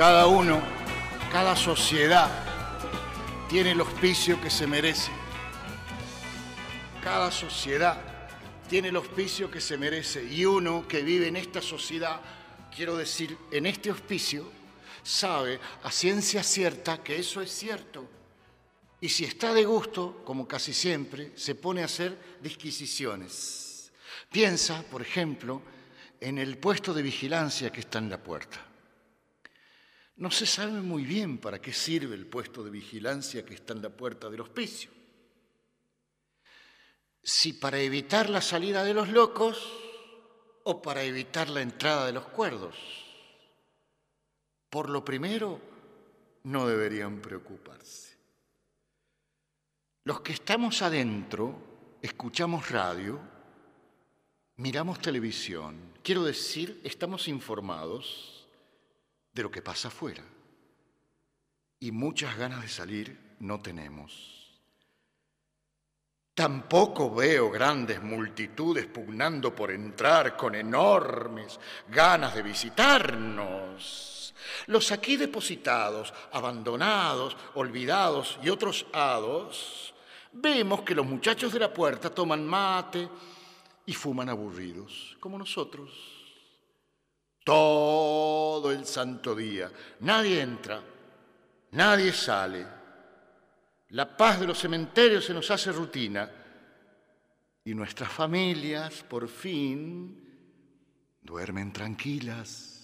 [0.00, 0.62] Cada uno,
[1.30, 2.30] cada sociedad
[3.50, 5.10] tiene el hospicio que se merece.
[7.04, 8.00] Cada sociedad
[8.66, 10.24] tiene el hospicio que se merece.
[10.24, 12.18] Y uno que vive en esta sociedad,
[12.74, 14.50] quiero decir, en este hospicio,
[15.02, 18.08] sabe a ciencia cierta que eso es cierto.
[19.02, 23.92] Y si está de gusto, como casi siempre, se pone a hacer disquisiciones.
[24.32, 25.60] Piensa, por ejemplo,
[26.18, 28.69] en el puesto de vigilancia que está en la puerta.
[30.20, 33.80] No se sabe muy bien para qué sirve el puesto de vigilancia que está en
[33.80, 34.90] la puerta del hospicio.
[37.22, 39.66] Si para evitar la salida de los locos
[40.64, 42.76] o para evitar la entrada de los cuerdos.
[44.68, 45.58] Por lo primero,
[46.42, 48.18] no deberían preocuparse.
[50.04, 53.18] Los que estamos adentro, escuchamos radio,
[54.56, 58.29] miramos televisión, quiero decir, estamos informados
[59.32, 60.22] de lo que pasa afuera.
[61.78, 64.60] Y muchas ganas de salir no tenemos.
[66.34, 71.58] Tampoco veo grandes multitudes pugnando por entrar con enormes
[71.88, 74.34] ganas de visitarnos.
[74.66, 79.94] Los aquí depositados, abandonados, olvidados y otros hados,
[80.32, 83.08] vemos que los muchachos de la puerta toman mate
[83.84, 86.19] y fuman aburridos, como nosotros
[87.44, 89.70] todo el santo día.
[90.00, 90.82] Nadie entra,
[91.72, 92.66] nadie sale.
[93.90, 96.30] La paz de los cementerios se nos hace rutina
[97.64, 100.20] y nuestras familias por fin
[101.22, 102.76] duermen tranquilas.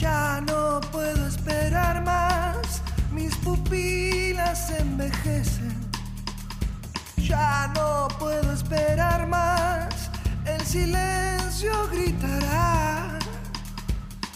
[0.00, 2.82] Ya no puedo esperar más,
[3.12, 5.79] mis pupilas envejecen.
[7.26, 10.10] Ya no puedo esperar más,
[10.44, 13.18] el silencio gritará.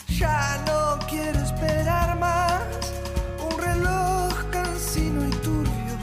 [0.09, 2.63] Ya no quiero esperar más,
[3.51, 5.97] un reloj cansino y turbio.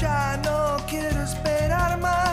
[0.00, 2.23] Ya no quiero esperar más,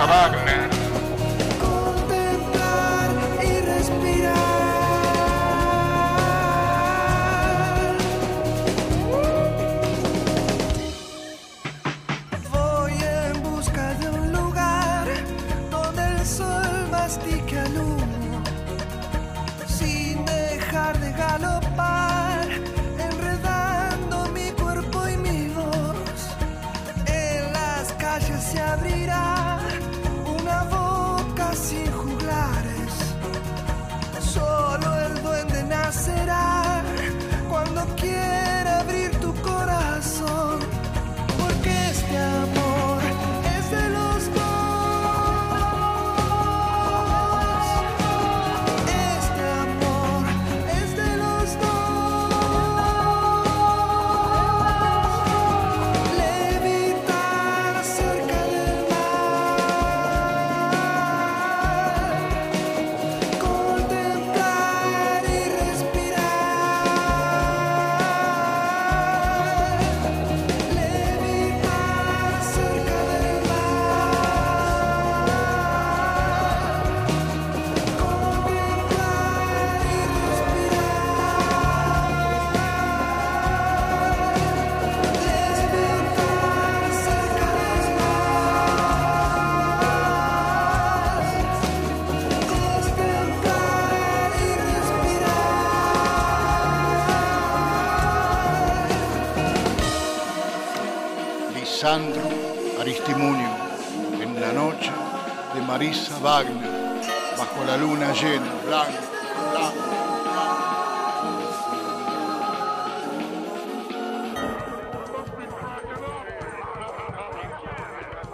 [0.00, 0.59] Marisa Wagner.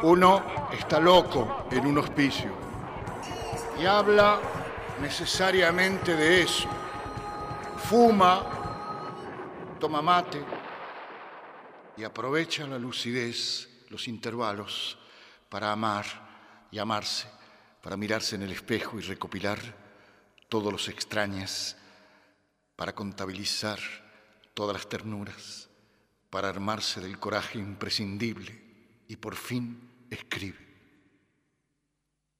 [0.09, 2.53] Uno está loco en un hospicio
[3.77, 4.41] y habla
[5.01, 6.69] necesariamente de eso.
[7.77, 10.45] Fuma, toma mate
[11.97, 14.97] y aprovecha la lucidez, los intervalos,
[15.49, 16.07] para amar
[16.71, 17.27] y amarse,
[17.83, 19.59] para mirarse en el espejo y recopilar
[20.49, 21.77] todos los extrañas,
[22.77, 23.81] para contabilizar
[24.55, 25.69] todas las ternuras,
[26.31, 30.59] para armarse del coraje imprescindible y por fin escribe.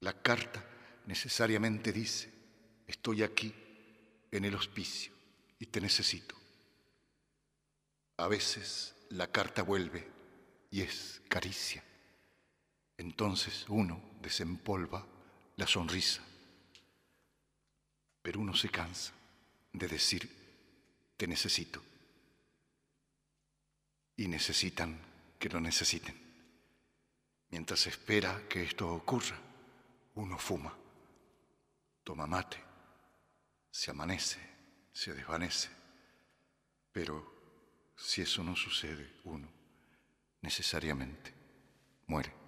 [0.01, 0.65] La carta
[1.07, 2.33] necesariamente dice,
[2.87, 3.55] estoy aquí
[4.31, 5.13] en el hospicio
[5.59, 6.37] y te necesito.
[8.19, 10.07] A veces la carta vuelve
[10.71, 11.83] y es caricia.
[12.99, 15.07] Entonces uno desempolva
[15.57, 16.23] la sonrisa,
[18.23, 19.13] pero uno se cansa
[19.73, 20.31] de decir,
[21.17, 21.83] te necesito.
[24.17, 24.99] Y necesitan
[25.39, 26.26] que lo necesiten.
[27.51, 29.39] Mientras espera que esto ocurra,
[30.15, 30.77] uno fuma,
[32.03, 32.59] toma mate,
[33.71, 34.39] se amanece,
[34.93, 35.69] se desvanece.
[36.93, 39.49] Pero si eso no sucede, uno
[40.41, 41.35] necesariamente
[42.07, 42.46] muere.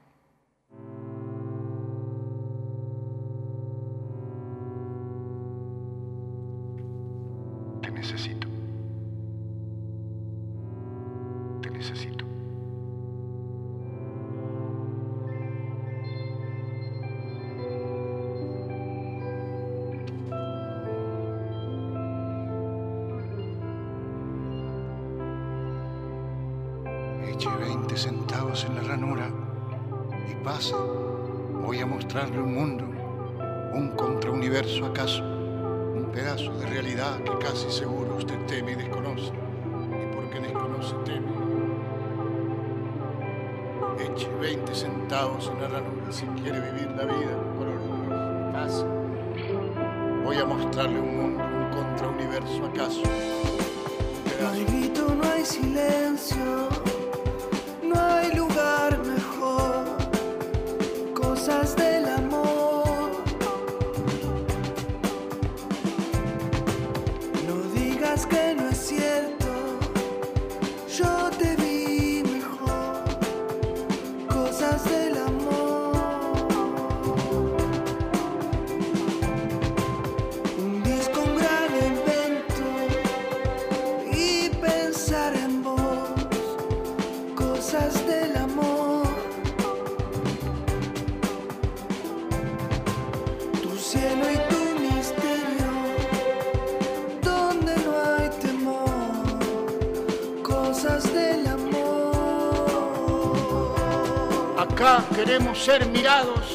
[105.98, 106.46] Mirados,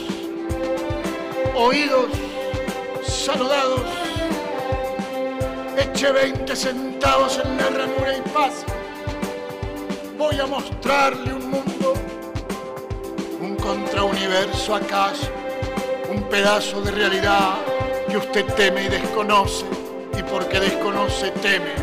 [1.54, 2.08] oídos,
[3.06, 3.82] saludados.
[5.78, 8.66] Eche 20 centavos en la ranura y pase.
[10.18, 11.94] Voy a mostrarle un mundo,
[13.42, 15.30] un contrauniverso acaso,
[16.10, 17.56] un pedazo de realidad
[18.08, 19.66] que usted teme y desconoce,
[20.18, 21.74] y porque desconoce teme.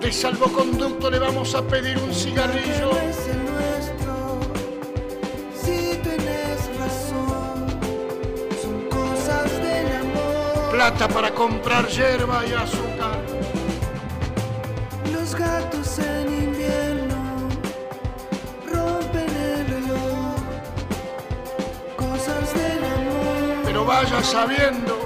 [0.00, 2.81] De salvoconducto le vamos a pedir un cigarrillo.
[10.92, 13.20] Plata para comprar hierba y azúcar.
[15.12, 17.48] Los gatos en invierno
[18.72, 20.36] rompen el reloj,
[21.96, 23.62] cosas del amor.
[23.64, 24.98] Pero vaya sabiendo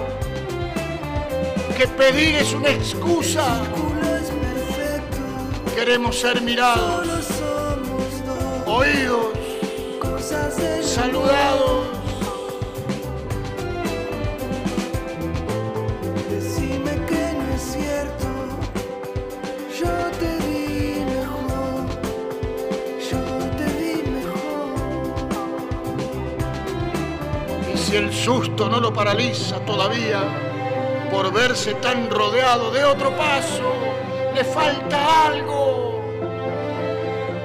[1.76, 3.62] que pedir es una excusa.
[3.62, 7.05] El culo es perfecto, Queremos ser mirados,
[28.26, 30.20] susto no lo paraliza todavía
[31.12, 33.72] por verse tan rodeado de otro paso,
[34.34, 36.02] le falta algo.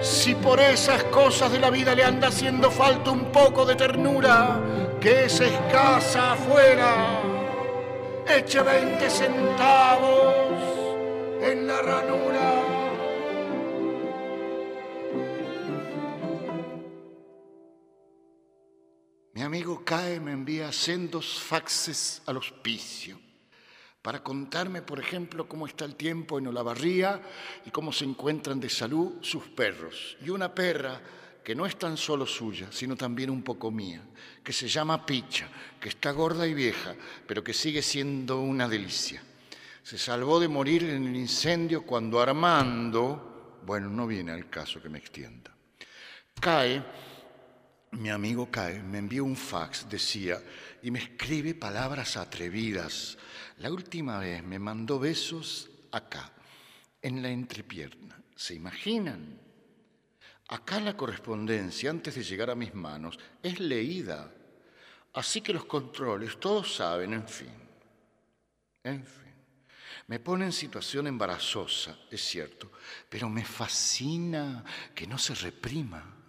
[0.02, 4.60] Si por esas cosas de la vida le anda haciendo falta un poco de ternura,
[5.00, 6.96] que es escasa afuera,
[8.36, 10.56] eche 20 centavos
[11.44, 12.41] en la ranura.
[19.62, 23.20] Amigo Cae me envía sendos faxes al hospicio
[24.02, 27.22] para contarme, por ejemplo, cómo está el tiempo en Olavarría
[27.64, 30.18] y cómo se encuentran de salud sus perros.
[30.26, 31.00] Y una perra
[31.44, 34.02] que no es tan solo suya, sino también un poco mía,
[34.44, 35.48] que se llama Picha,
[35.80, 36.96] que está gorda y vieja,
[37.28, 39.22] pero que sigue siendo una delicia.
[39.84, 44.90] Se salvó de morir en el incendio cuando Armando, bueno, no viene al caso que
[44.90, 45.56] me extienda,
[46.40, 46.84] cae,
[47.92, 50.42] mi amigo cae, me envió un fax, decía,
[50.82, 53.18] y me escribe palabras atrevidas,
[53.58, 56.32] la última vez me mandó besos acá,
[57.02, 58.22] en la entrepierna.
[58.36, 59.40] ¿Se imaginan?
[60.48, 64.32] Acá la correspondencia, antes de llegar a mis manos, es leída.
[65.14, 67.54] Así que los controles, todos saben, en fin.
[68.84, 69.22] En fin.
[70.08, 72.72] Me pone en situación embarazosa, es cierto,
[73.10, 74.64] pero me fascina
[74.96, 76.21] que no se reprima.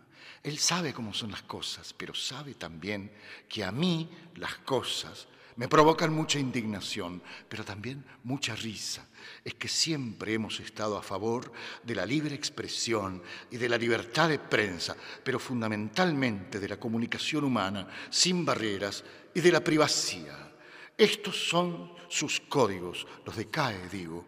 [0.42, 3.12] Él sabe cómo son las cosas, pero sabe también
[3.48, 9.06] que a mí las cosas me provocan mucha indignación, pero también mucha risa.
[9.44, 14.30] Es que siempre hemos estado a favor de la libre expresión y de la libertad
[14.30, 19.04] de prensa, pero fundamentalmente de la comunicación humana sin barreras
[19.34, 20.50] y de la privacidad.
[20.96, 24.26] Estos son sus códigos, los de CAE, digo,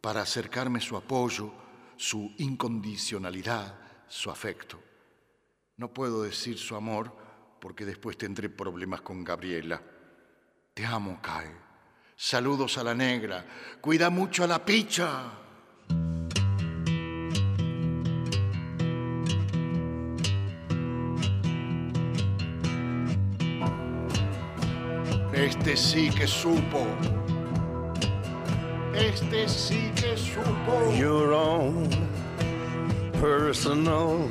[0.00, 1.52] para acercarme su apoyo,
[1.96, 4.91] su incondicionalidad, su afecto.
[5.82, 7.12] No puedo decir su amor
[7.58, 9.82] porque después tendré problemas con Gabriela.
[10.72, 11.48] Te amo, Kai.
[12.14, 13.44] Saludos a la negra.
[13.80, 15.24] Cuida mucho a la picha.
[25.32, 26.86] Este sí que supo.
[28.94, 30.94] Este sí que supo.
[30.96, 31.88] Your own
[33.20, 34.30] personal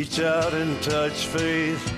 [0.00, 1.92] Reach out and touch faith.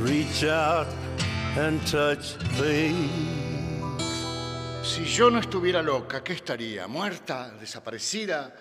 [0.00, 0.86] Reach out
[1.58, 2.96] and touch faith.
[4.82, 6.86] Si yo no estuviera loca, ¿qué estaría?
[6.86, 7.50] ¿Muerta?
[7.50, 8.54] ¿Desaparecida?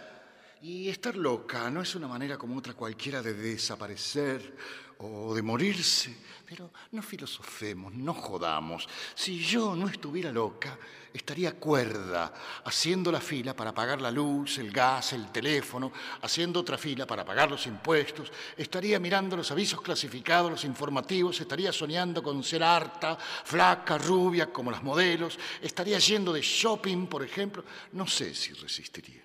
[0.61, 4.53] Y estar loca no es una manera como otra cualquiera de desaparecer
[4.97, 6.13] o de morirse.
[6.45, 8.85] Pero no filosofemos, no jodamos.
[9.13, 10.77] Si yo no estuviera loca,
[11.15, 12.33] estaría cuerda,
[12.65, 17.23] haciendo la fila para pagar la luz, el gas, el teléfono, haciendo otra fila para
[17.23, 23.17] pagar los impuestos, estaría mirando los avisos clasificados, los informativos, estaría soñando con ser harta,
[23.17, 27.63] flaca, rubia, como las modelos, estaría yendo de shopping, por ejemplo.
[27.93, 29.23] No sé si resistiría.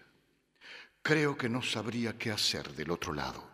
[1.03, 3.50] Creo que no sabría qué hacer del otro lado.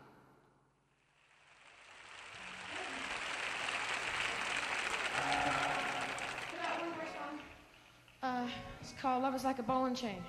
[9.01, 10.23] Called Love is Like a Ball and Chain.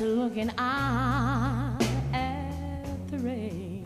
[0.00, 1.76] Just looking out
[2.14, 3.82] at the rain.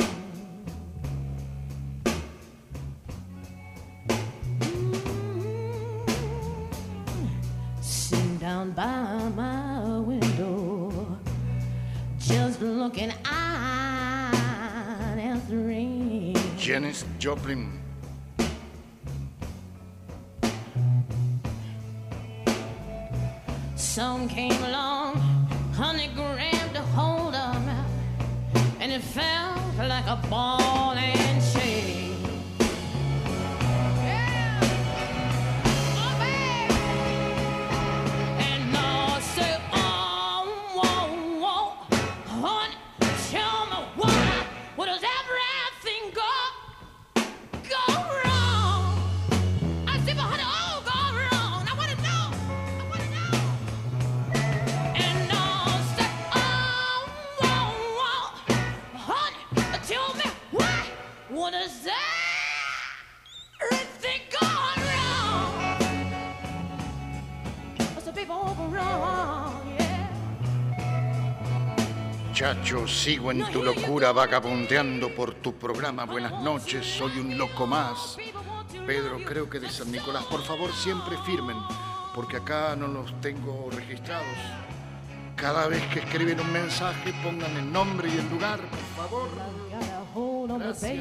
[4.61, 6.15] Mm,
[7.83, 11.19] Sitting down by my window,
[12.21, 14.35] just looking out
[15.19, 16.37] at the rain.
[16.57, 17.81] Janis Joplin.
[23.77, 24.84] Some came along,
[72.65, 76.07] Chacho, sigo en tu locura vagabundeando por tu programa.
[76.07, 78.17] Buenas noches, soy un loco más.
[78.87, 80.25] Pedro, creo que de San Nicolás.
[80.25, 81.59] Por favor, siempre firmen,
[82.15, 84.39] porque acá no los tengo registrados.
[85.37, 89.29] Cada vez que escriben un mensaje, pongan el nombre y el lugar, por favor.
[90.59, 90.95] Gracias.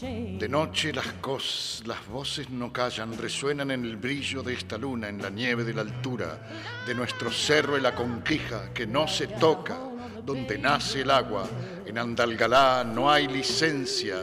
[0.00, 5.08] De noche las, cos- las voces no callan, resuenan en el brillo de esta luna,
[5.08, 6.38] en la nieve de la altura,
[6.86, 9.76] de nuestro cerro y la conquija que no se toca,
[10.24, 11.44] donde nace el agua.
[11.84, 14.16] En Andalgalá no hay licencia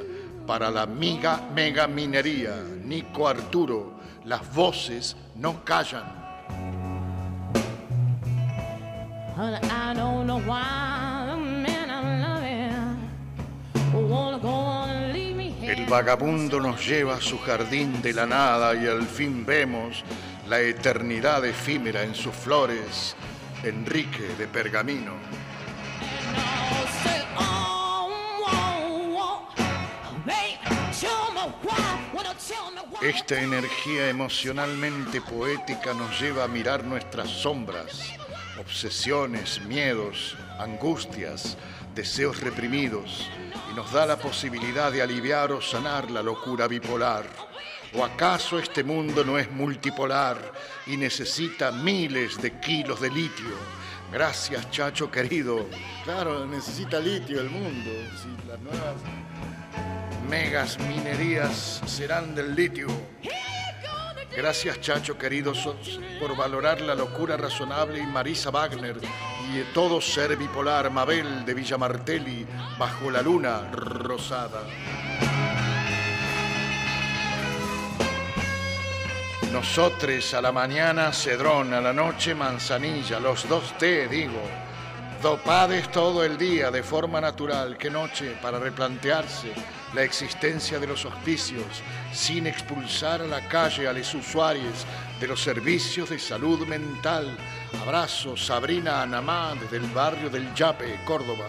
[0.45, 2.55] para la miga mega minería.
[2.83, 6.15] Nico Arturo, las voces no callan.
[9.39, 10.86] I don't know why
[15.87, 20.03] vagabundo nos lleva a su jardín de la nada y al fin vemos
[20.47, 23.15] la eternidad efímera en sus flores.
[23.63, 25.13] Enrique de Pergamino.
[33.01, 38.13] Esta energía emocionalmente poética nos lleva a mirar nuestras sombras,
[38.59, 41.57] obsesiones, miedos, angustias,
[41.97, 43.27] deseos reprimidos
[43.71, 47.25] y nos da la posibilidad de aliviar o sanar la locura bipolar.
[47.95, 50.37] ¿O acaso este mundo no es multipolar
[50.85, 53.55] y necesita miles de kilos de litio?
[54.13, 55.65] Gracias, Chacho querido.
[56.03, 57.89] Claro, necesita litio el mundo.
[58.21, 58.95] Si las nuevas
[60.29, 62.87] megas minerías serán del litio.
[64.37, 65.51] Gracias, Chacho querido,
[66.19, 68.95] por valorar la locura razonable y Marisa Wagner
[69.51, 72.45] y todo ser bipolar, Mabel de Villa Martelli,
[72.77, 74.61] bajo la luna rosada.
[79.51, 84.43] Nosotres a la mañana, Cedrón, a la noche, Manzanilla, los dos té, digo.
[85.19, 89.51] Dopades todo el día de forma natural, qué noche para replantearse
[89.97, 91.65] la existencia de los hospicios
[92.13, 94.85] sin expulsar a la calle a los usuarios
[95.19, 97.35] de los servicios de salud mental.
[97.81, 101.47] Abrazo, Sabrina Anamá, desde el barrio del Yape, Córdoba.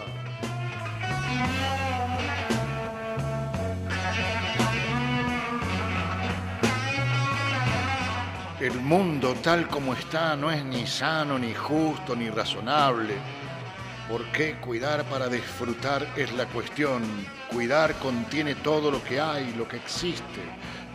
[8.59, 13.13] El mundo tal como está no es ni sano, ni justo, ni razonable.
[14.09, 17.38] ¿Por qué cuidar para disfrutar es la cuestión?
[17.51, 20.41] Cuidar contiene todo lo que hay, lo que existe.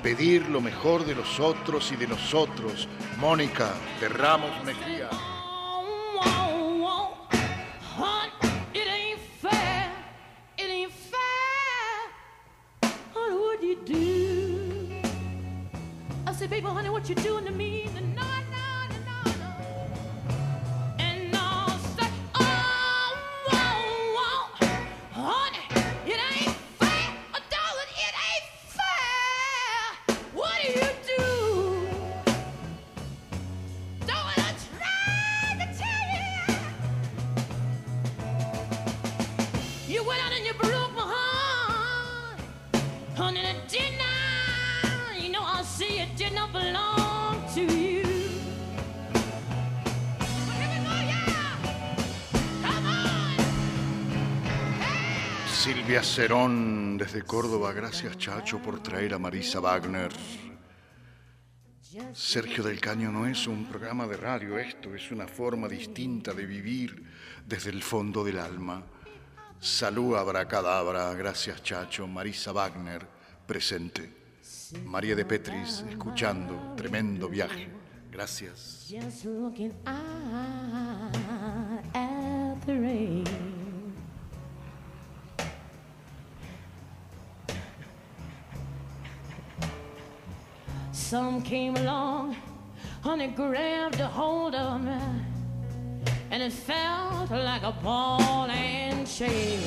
[0.03, 2.89] Pedir lo mejor de los otros y de nosotros.
[3.19, 3.71] Mónica
[4.01, 5.09] de Ramos Mejía.
[16.75, 17.89] Honey, what you doing to me?
[18.17, 18.34] No,
[55.65, 57.73] Silvia Cerón desde Córdoba.
[57.73, 60.13] Gracias, Chacho, por traer a Marisa Wagner.
[62.13, 66.45] Sergio del Caño no es un programa de radio, esto es una forma distinta de
[66.45, 67.03] vivir
[67.47, 68.85] desde el fondo del alma.
[69.59, 73.07] Salud abracadabra, gracias Chacho, Marisa Wagner,
[73.47, 74.13] presente.
[74.85, 77.71] María de Petris, escuchando, tremendo viaje.
[78.13, 78.93] Gracias.
[90.95, 92.37] Some came along,
[93.03, 94.97] honey, grabbed a hold of me,
[96.31, 99.59] and it felt like a ball and chain.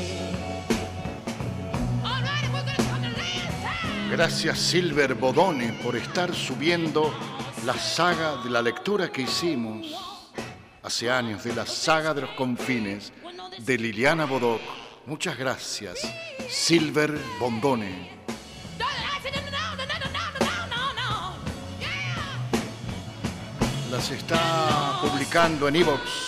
[4.10, 7.14] Gracias Silver Bodone por estar subiendo
[7.66, 9.86] la saga de la lectura que hicimos
[10.82, 13.12] hace años de la saga de los confines
[13.60, 14.62] de Liliana Bodoc.
[15.06, 16.10] Muchas gracias,
[16.48, 18.17] Silver Bondone.
[23.92, 26.27] Las está publicando en Evox.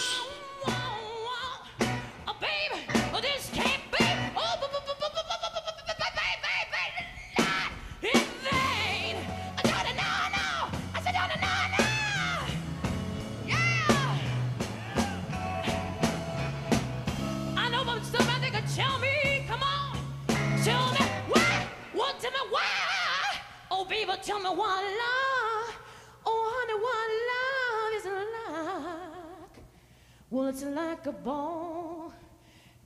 [30.31, 32.13] Well, it's like a ball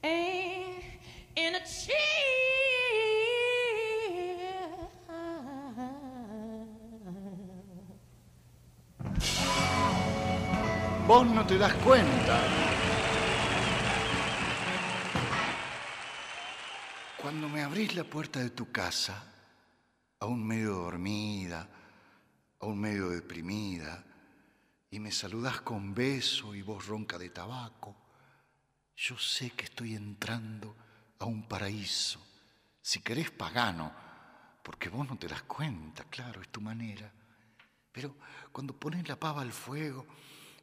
[0.01, 0.81] and
[1.35, 1.97] in a chair.
[11.05, 12.39] Vos no te das cuenta.
[17.21, 19.21] Cuando me abrís la puerta de tu casa,
[20.21, 21.67] aún medio dormida,
[22.61, 24.01] aún medio deprimida,
[24.93, 27.95] y me saludás con beso y voz ronca de tabaco,
[28.95, 30.77] yo sé que estoy entrando
[31.17, 32.23] a un paraíso,
[32.79, 33.91] si querés pagano,
[34.61, 37.11] porque vos no te das cuenta, claro, es tu manera.
[37.91, 38.15] Pero
[38.51, 40.05] cuando pones la pava al fuego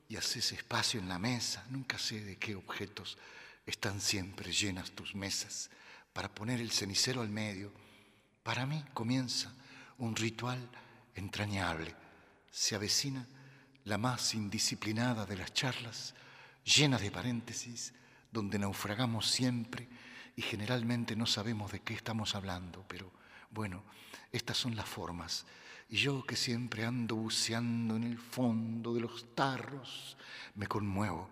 [0.09, 3.19] y haces espacio en la mesa, nunca sé de qué objetos
[3.67, 5.71] están siempre llenas tus mesas
[6.13, 7.73] para poner el cenicero al medio.
[8.45, 9.53] Para mí comienza
[9.99, 10.71] un ritual
[11.17, 11.97] entrañable.
[12.53, 13.27] Se avecina
[13.85, 16.15] la más indisciplinada de las charlas,
[16.65, 17.95] llena de paréntesis,
[18.31, 19.89] donde naufragamos siempre
[20.37, 23.11] y generalmente no sabemos de qué estamos hablando, pero
[23.51, 23.83] bueno,
[24.33, 25.47] estas son las formas.
[25.89, 30.17] Y yo que siempre ando buceando en el fondo de los tarros,
[30.55, 31.29] me conmuevo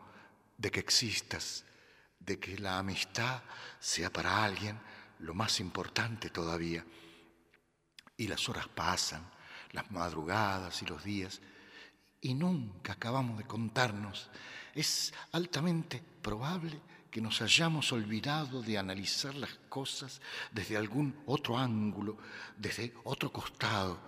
[0.56, 1.64] de que existas,
[2.18, 3.40] de que la amistad
[3.78, 4.78] sea para alguien
[5.20, 6.84] lo más importante todavía.
[8.16, 9.22] Y las horas pasan,
[9.70, 11.40] las madrugadas y los días,
[12.20, 14.28] y nunca acabamos de contarnos.
[14.74, 16.80] Es altamente probable
[17.10, 20.20] que nos hayamos olvidado de analizar las cosas
[20.52, 22.18] desde algún otro ángulo,
[22.56, 23.98] desde otro costado.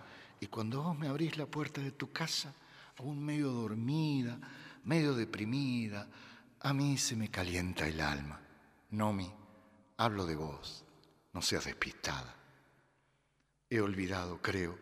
[0.41, 2.53] Y cuando vos me abrís la puerta de tu casa,
[2.99, 4.39] aún medio dormida,
[4.85, 6.09] medio deprimida,
[6.63, 8.39] A mí se me calienta el alma.
[8.91, 9.33] Nomi,
[9.97, 10.85] hablo de vos,
[11.33, 12.37] no seas despistada.
[13.71, 14.79] He olvidado, creo,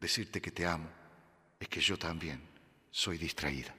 [0.00, 0.88] decirte que te amo,
[1.62, 2.40] es que yo también
[2.90, 3.74] soy distraída.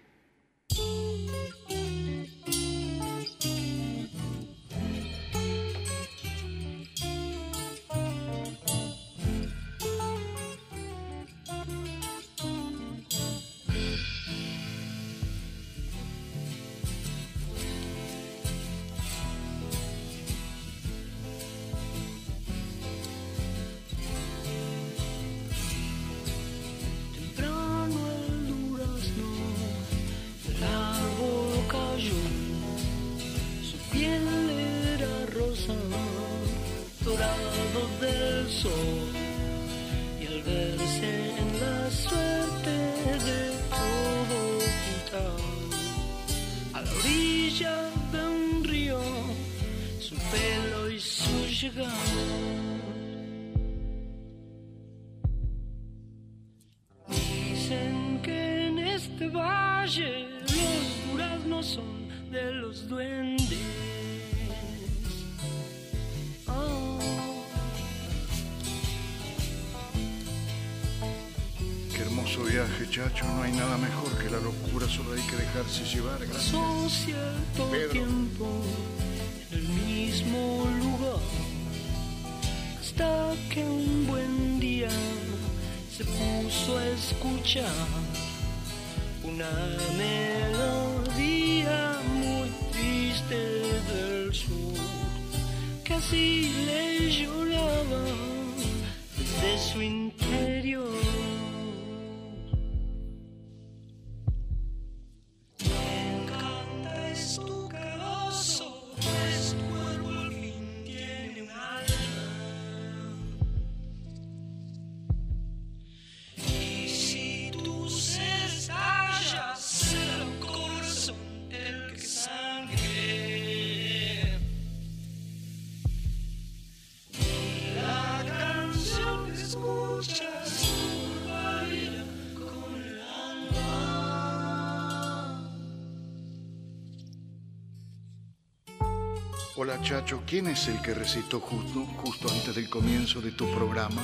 [139.56, 140.24] Hola, chacho.
[140.26, 144.02] ¿Quién es el que recitó justo, justo antes del comienzo de tu programa?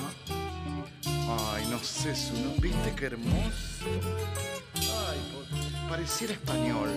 [1.07, 2.69] Ay, no sé su nombre.
[2.69, 3.49] ¿Viste qué hermoso?
[4.76, 6.89] Ay, pareciera español.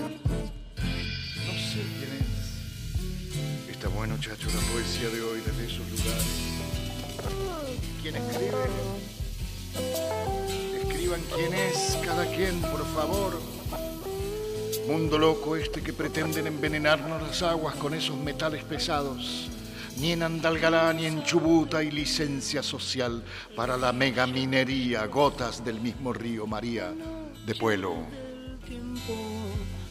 [0.76, 3.70] No sé quién es.
[3.70, 6.26] Está bueno, chacho, la poesía de hoy desde esos lugares.
[8.02, 8.52] ¿Quién escribe?
[10.82, 13.51] Escriban quién es cada quien, por favor.
[14.86, 19.48] Mundo loco este que pretenden envenenarnos las aguas con esos metales pesados.
[19.98, 23.22] Ni en Andalgalá ni en Chubut hay licencia social
[23.54, 26.92] para la megaminería, gotas del mismo río María
[27.46, 27.94] de Pueblo.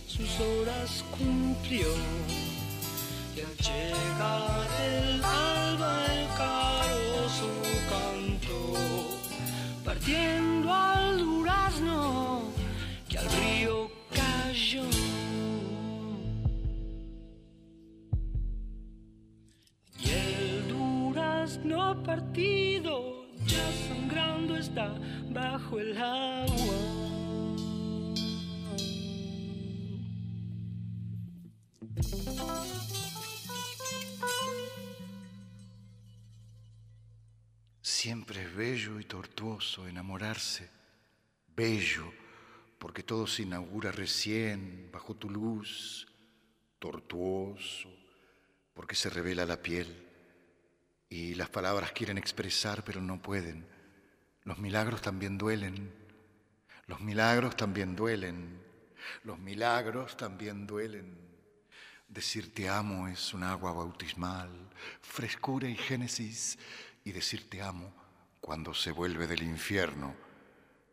[0.07, 1.87] Sus horas cumplió
[3.35, 7.49] y al llegar el alba el carozo
[7.89, 8.73] cantó
[9.85, 11.00] partiendo al
[21.51, 24.93] durazno partido ya sangrando está
[25.29, 26.75] bajo el agua
[37.81, 40.71] Siempre es bello y tortuoso enamorarse.
[41.55, 42.11] Bello,
[42.79, 46.07] porque todo se inaugura recién bajo tu luz.
[46.79, 47.89] Tortuoso,
[48.73, 50.10] porque se revela la piel.
[51.11, 53.67] Y las palabras quieren expresar, pero no pueden.
[54.45, 55.93] Los milagros también duelen.
[56.87, 58.63] Los milagros también duelen.
[59.23, 61.17] Los milagros también duelen.
[62.07, 64.49] Decir te amo es un agua bautismal,
[65.01, 66.57] frescura y génesis,
[67.03, 67.93] y decir te amo
[68.39, 70.15] cuando se vuelve del infierno,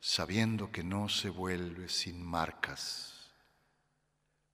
[0.00, 3.30] sabiendo que no se vuelve sin marcas,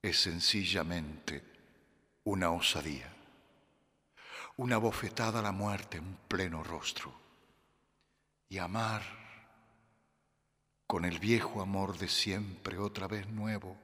[0.03, 1.43] es sencillamente
[2.25, 3.14] una osadía,
[4.57, 7.13] una bofetada a la muerte en pleno rostro,
[8.49, 9.03] y amar
[10.87, 13.77] con el viejo amor de siempre otra vez nuevo.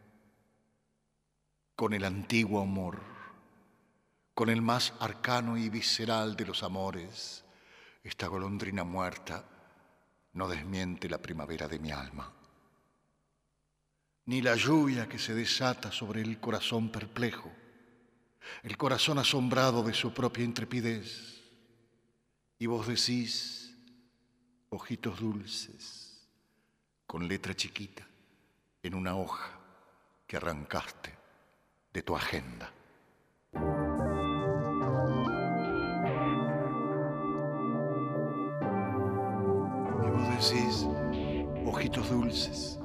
[1.75, 3.01] Con el antiguo amor,
[4.35, 7.43] con el más arcano y visceral de los amores,
[8.05, 9.45] esta golondrina muerta
[10.35, 12.33] no desmiente la primavera de mi alma.
[14.27, 17.51] ni la lluvia que se desata sobre el corazón perplejo,
[18.63, 21.41] el corazón asombrado de su propia intrepidez.
[22.59, 23.75] Y vos decís,
[24.69, 26.29] ojitos dulces,
[27.07, 28.07] con letra chiquita,
[28.83, 29.59] en una hoja
[30.27, 31.15] que arrancaste
[31.93, 32.73] de tu agenda.
[40.03, 40.87] Y vos decís,
[41.65, 42.79] ojitos dulces,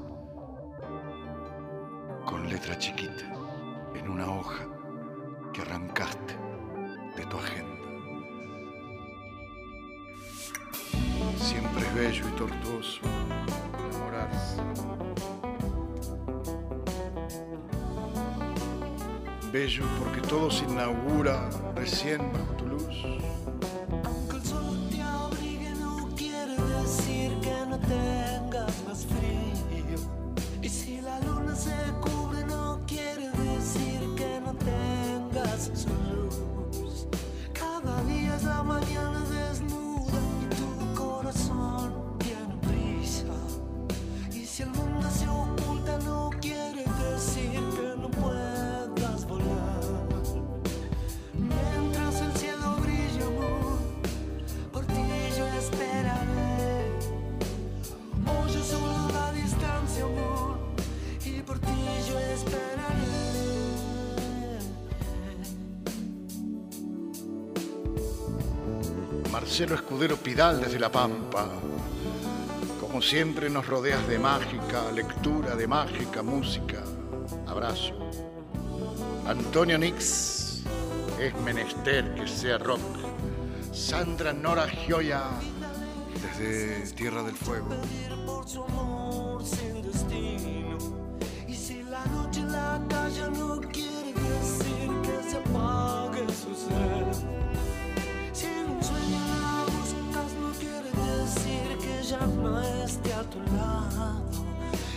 [2.26, 3.32] con letra chiquita,
[3.94, 4.75] en una hoja
[5.56, 6.36] que arrancaste
[7.16, 7.76] de tu agenda.
[11.38, 13.00] Siempre es bello y tortuoso
[13.80, 14.62] enamorarse.
[19.54, 23.15] Bello porque todo se inaugura recién bajo tu luz.
[69.56, 71.48] Marcelo Escudero Pidal desde La Pampa.
[72.82, 76.84] Como siempre nos rodeas de mágica lectura, de mágica música.
[77.48, 77.94] Abrazo.
[79.26, 80.62] Antonio Nix,
[81.22, 82.82] es menester que sea rock.
[83.72, 85.24] Sandra Nora Gioia,
[86.22, 87.70] desde Tierra del Fuego.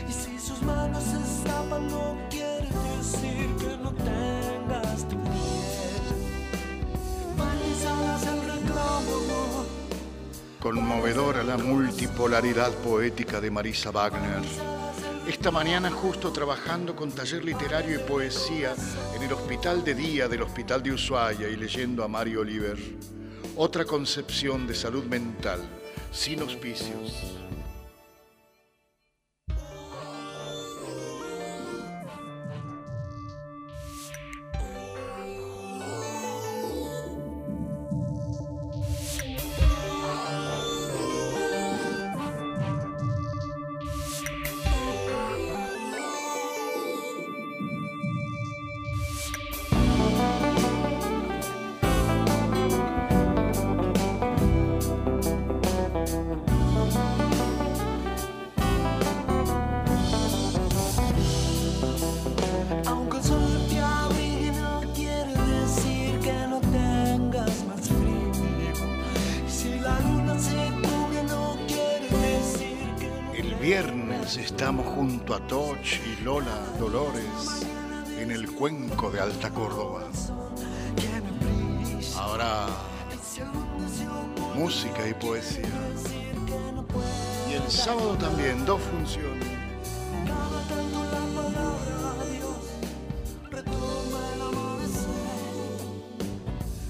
[0.08, 1.18] Y si sus manos se
[1.80, 5.16] no quiere decir que no tengas tu
[8.26, 9.66] el reclamo.
[10.60, 14.42] Conmovedora la multipolaridad poética de Marisa Wagner.
[15.28, 18.74] Esta mañana justo trabajando con taller literario y poesía
[19.14, 22.78] en el hospital de día del Hospital de Ushuaia y leyendo a Mario Oliver.
[23.54, 25.60] Otra concepción de salud mental,
[26.10, 27.12] sin auspicios.
[84.54, 85.64] Música y poesía.
[87.48, 89.46] Y el sábado también, dos funciones.
[90.26, 92.56] Cada tanto la palabra Dios
[93.50, 95.08] retoma el amanecer.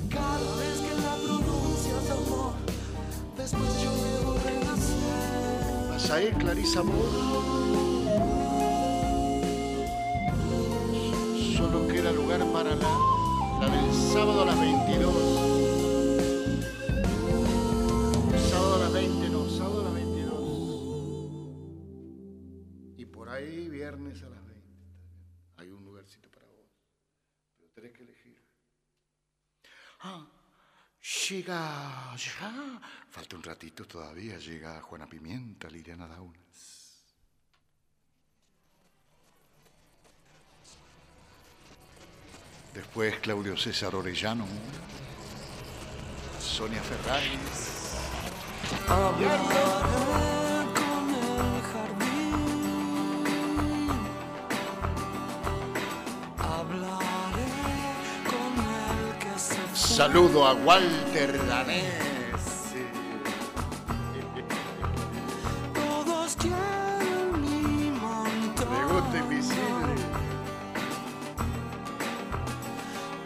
[0.08, 2.52] Cada vez que la pronuncias, amor,
[3.36, 5.90] después yo debo renacer.
[5.90, 7.38] ¿Vas a ir, Clarisa Moore?
[11.56, 15.47] Solo queda lugar para la del sábado a las 22.
[31.28, 32.80] Llega ya.
[33.10, 34.38] Falta un ratito todavía.
[34.38, 36.38] Llega Juana Pimienta, Liliana Daunas.
[42.74, 44.46] Después Claudio César Orellano.
[46.38, 47.68] Sonia Ferraris.
[59.98, 61.82] saludo a Walter Danés.
[65.74, 68.68] Todos quieren mi montón.
[68.70, 69.94] Me gusta invisible.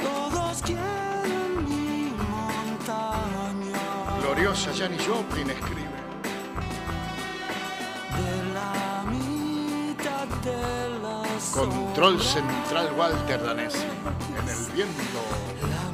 [0.00, 3.78] Todos quieren mi montaña.
[4.22, 5.98] Gloriosa Janis Joplin escribe.
[8.16, 11.22] De la mitad de la
[11.52, 13.74] Control central Walter Danés.
[13.74, 15.91] En el viento.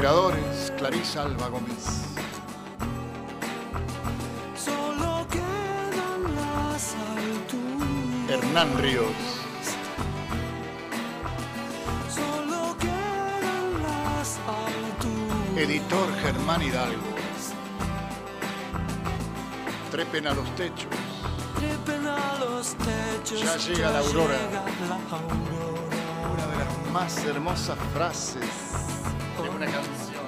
[0.00, 2.06] Operadores Clarisa Alba Gómez.
[4.56, 8.30] Solo quedan las alturas.
[8.30, 9.12] Hernán Ríos.
[12.08, 15.68] Solo quedan las alturas.
[15.68, 17.02] Editor Germán Hidalgo.
[19.90, 20.96] Trepen a los techos.
[21.58, 23.42] Trepen a los techos.
[23.42, 24.34] Ya llega la aurora.
[24.34, 26.32] llega la aurora.
[26.32, 28.69] Una de las más hermosas frases
[29.60, 30.24] una canción.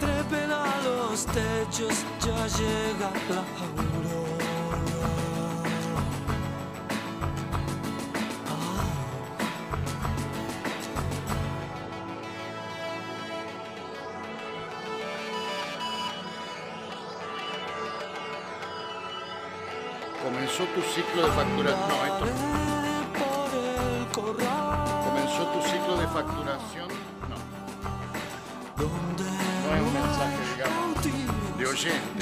[0.00, 4.48] Trepen a los techos, ya llega la aurora.
[20.24, 21.88] Comenzó tu ciclo de facturación.
[21.88, 22.24] No, esto.
[25.04, 26.87] Comenzó tu ciclo de facturación.
[31.78, 32.17] machine.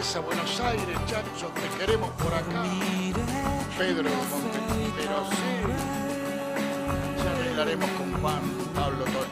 [0.00, 1.48] Alguna vez a Buenos Aires, Chacho?
[1.54, 2.64] Te queremos por acá.
[3.76, 4.58] Pedro de Monte.
[4.96, 5.36] Pero sí.
[7.22, 8.40] Ya arreglaremos con Juan
[8.74, 9.26] Pablo Toch.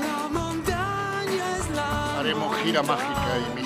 [0.00, 3.65] la montaña es la Haremos gira mágica y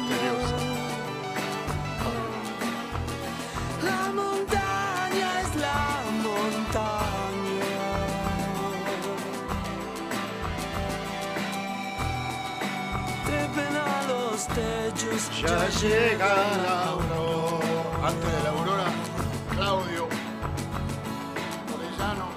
[15.11, 18.09] Ya llega la aurora.
[18.09, 18.85] Antes de la aurora,
[19.51, 20.09] Claudio
[21.75, 22.29] Orellano.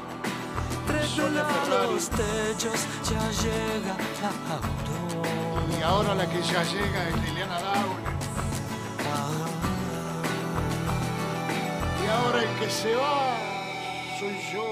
[0.87, 1.93] Ferrari.
[1.93, 5.79] los techos, ya llega la aurora.
[5.79, 8.13] Y ahora la que ya llega es Liliana Daule.
[12.03, 13.37] Y ahora el que se va
[14.19, 14.65] soy yo.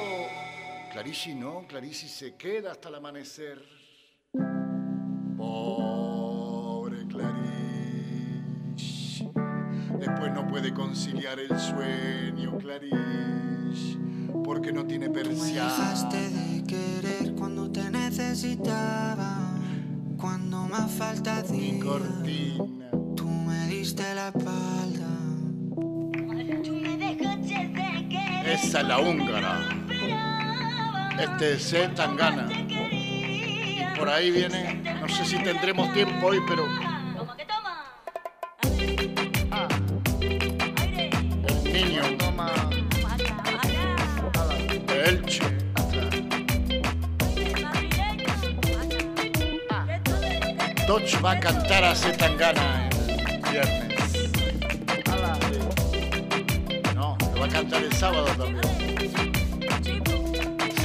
[0.91, 3.80] Clarici no, Clarici se queda hasta el amanecer.
[10.01, 13.99] Después no puede conciliar el sueño, Clarice,
[14.43, 15.69] porque no tiene persiana.
[15.69, 19.53] Dejaste de querer cuando te necesitaba,
[20.17, 21.83] cuando más falta hacía.
[21.83, 22.89] cortina.
[23.15, 25.07] Tú me diste la espalda.
[28.43, 29.59] Esa es la húngara.
[31.19, 32.51] Este es Z Tangana.
[32.51, 36.65] Y por ahí viene, no sé si tendremos tiempo hoy, pero
[50.91, 54.29] Doch va a cantar a Z Tangana el viernes.
[56.93, 58.61] No, lo va a cantar el sábado también.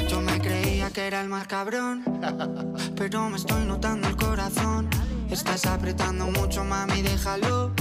[0.08, 2.04] Yo me creía que era el más cabrón,
[2.96, 4.88] pero me estoy notando el corazón.
[5.28, 7.72] Estás apretando mucho, mami, déjalo.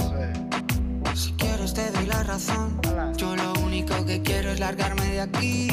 [1.14, 2.80] Si quieres te doy la razón.
[3.16, 5.68] Yo lo único que quiero es largarme de aquí.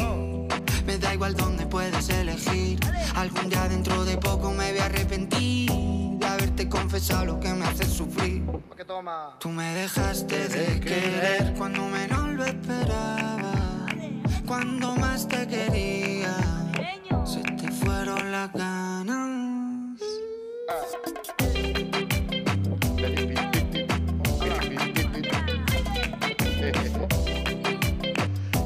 [0.85, 2.80] Me da igual dónde puedes elegir.
[3.15, 6.02] Algún día dentro de poco me voy a arrepentir
[6.55, 8.43] de haberte confesado lo que me hace sufrir.
[9.39, 13.88] Tú me dejaste de querer cuando menos lo esperaba.
[14.45, 16.35] Cuando más te quería,
[17.25, 19.99] se te fueron las ganas.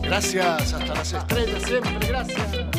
[0.01, 2.76] Gracias, hasta las estrellas siempre, gracias.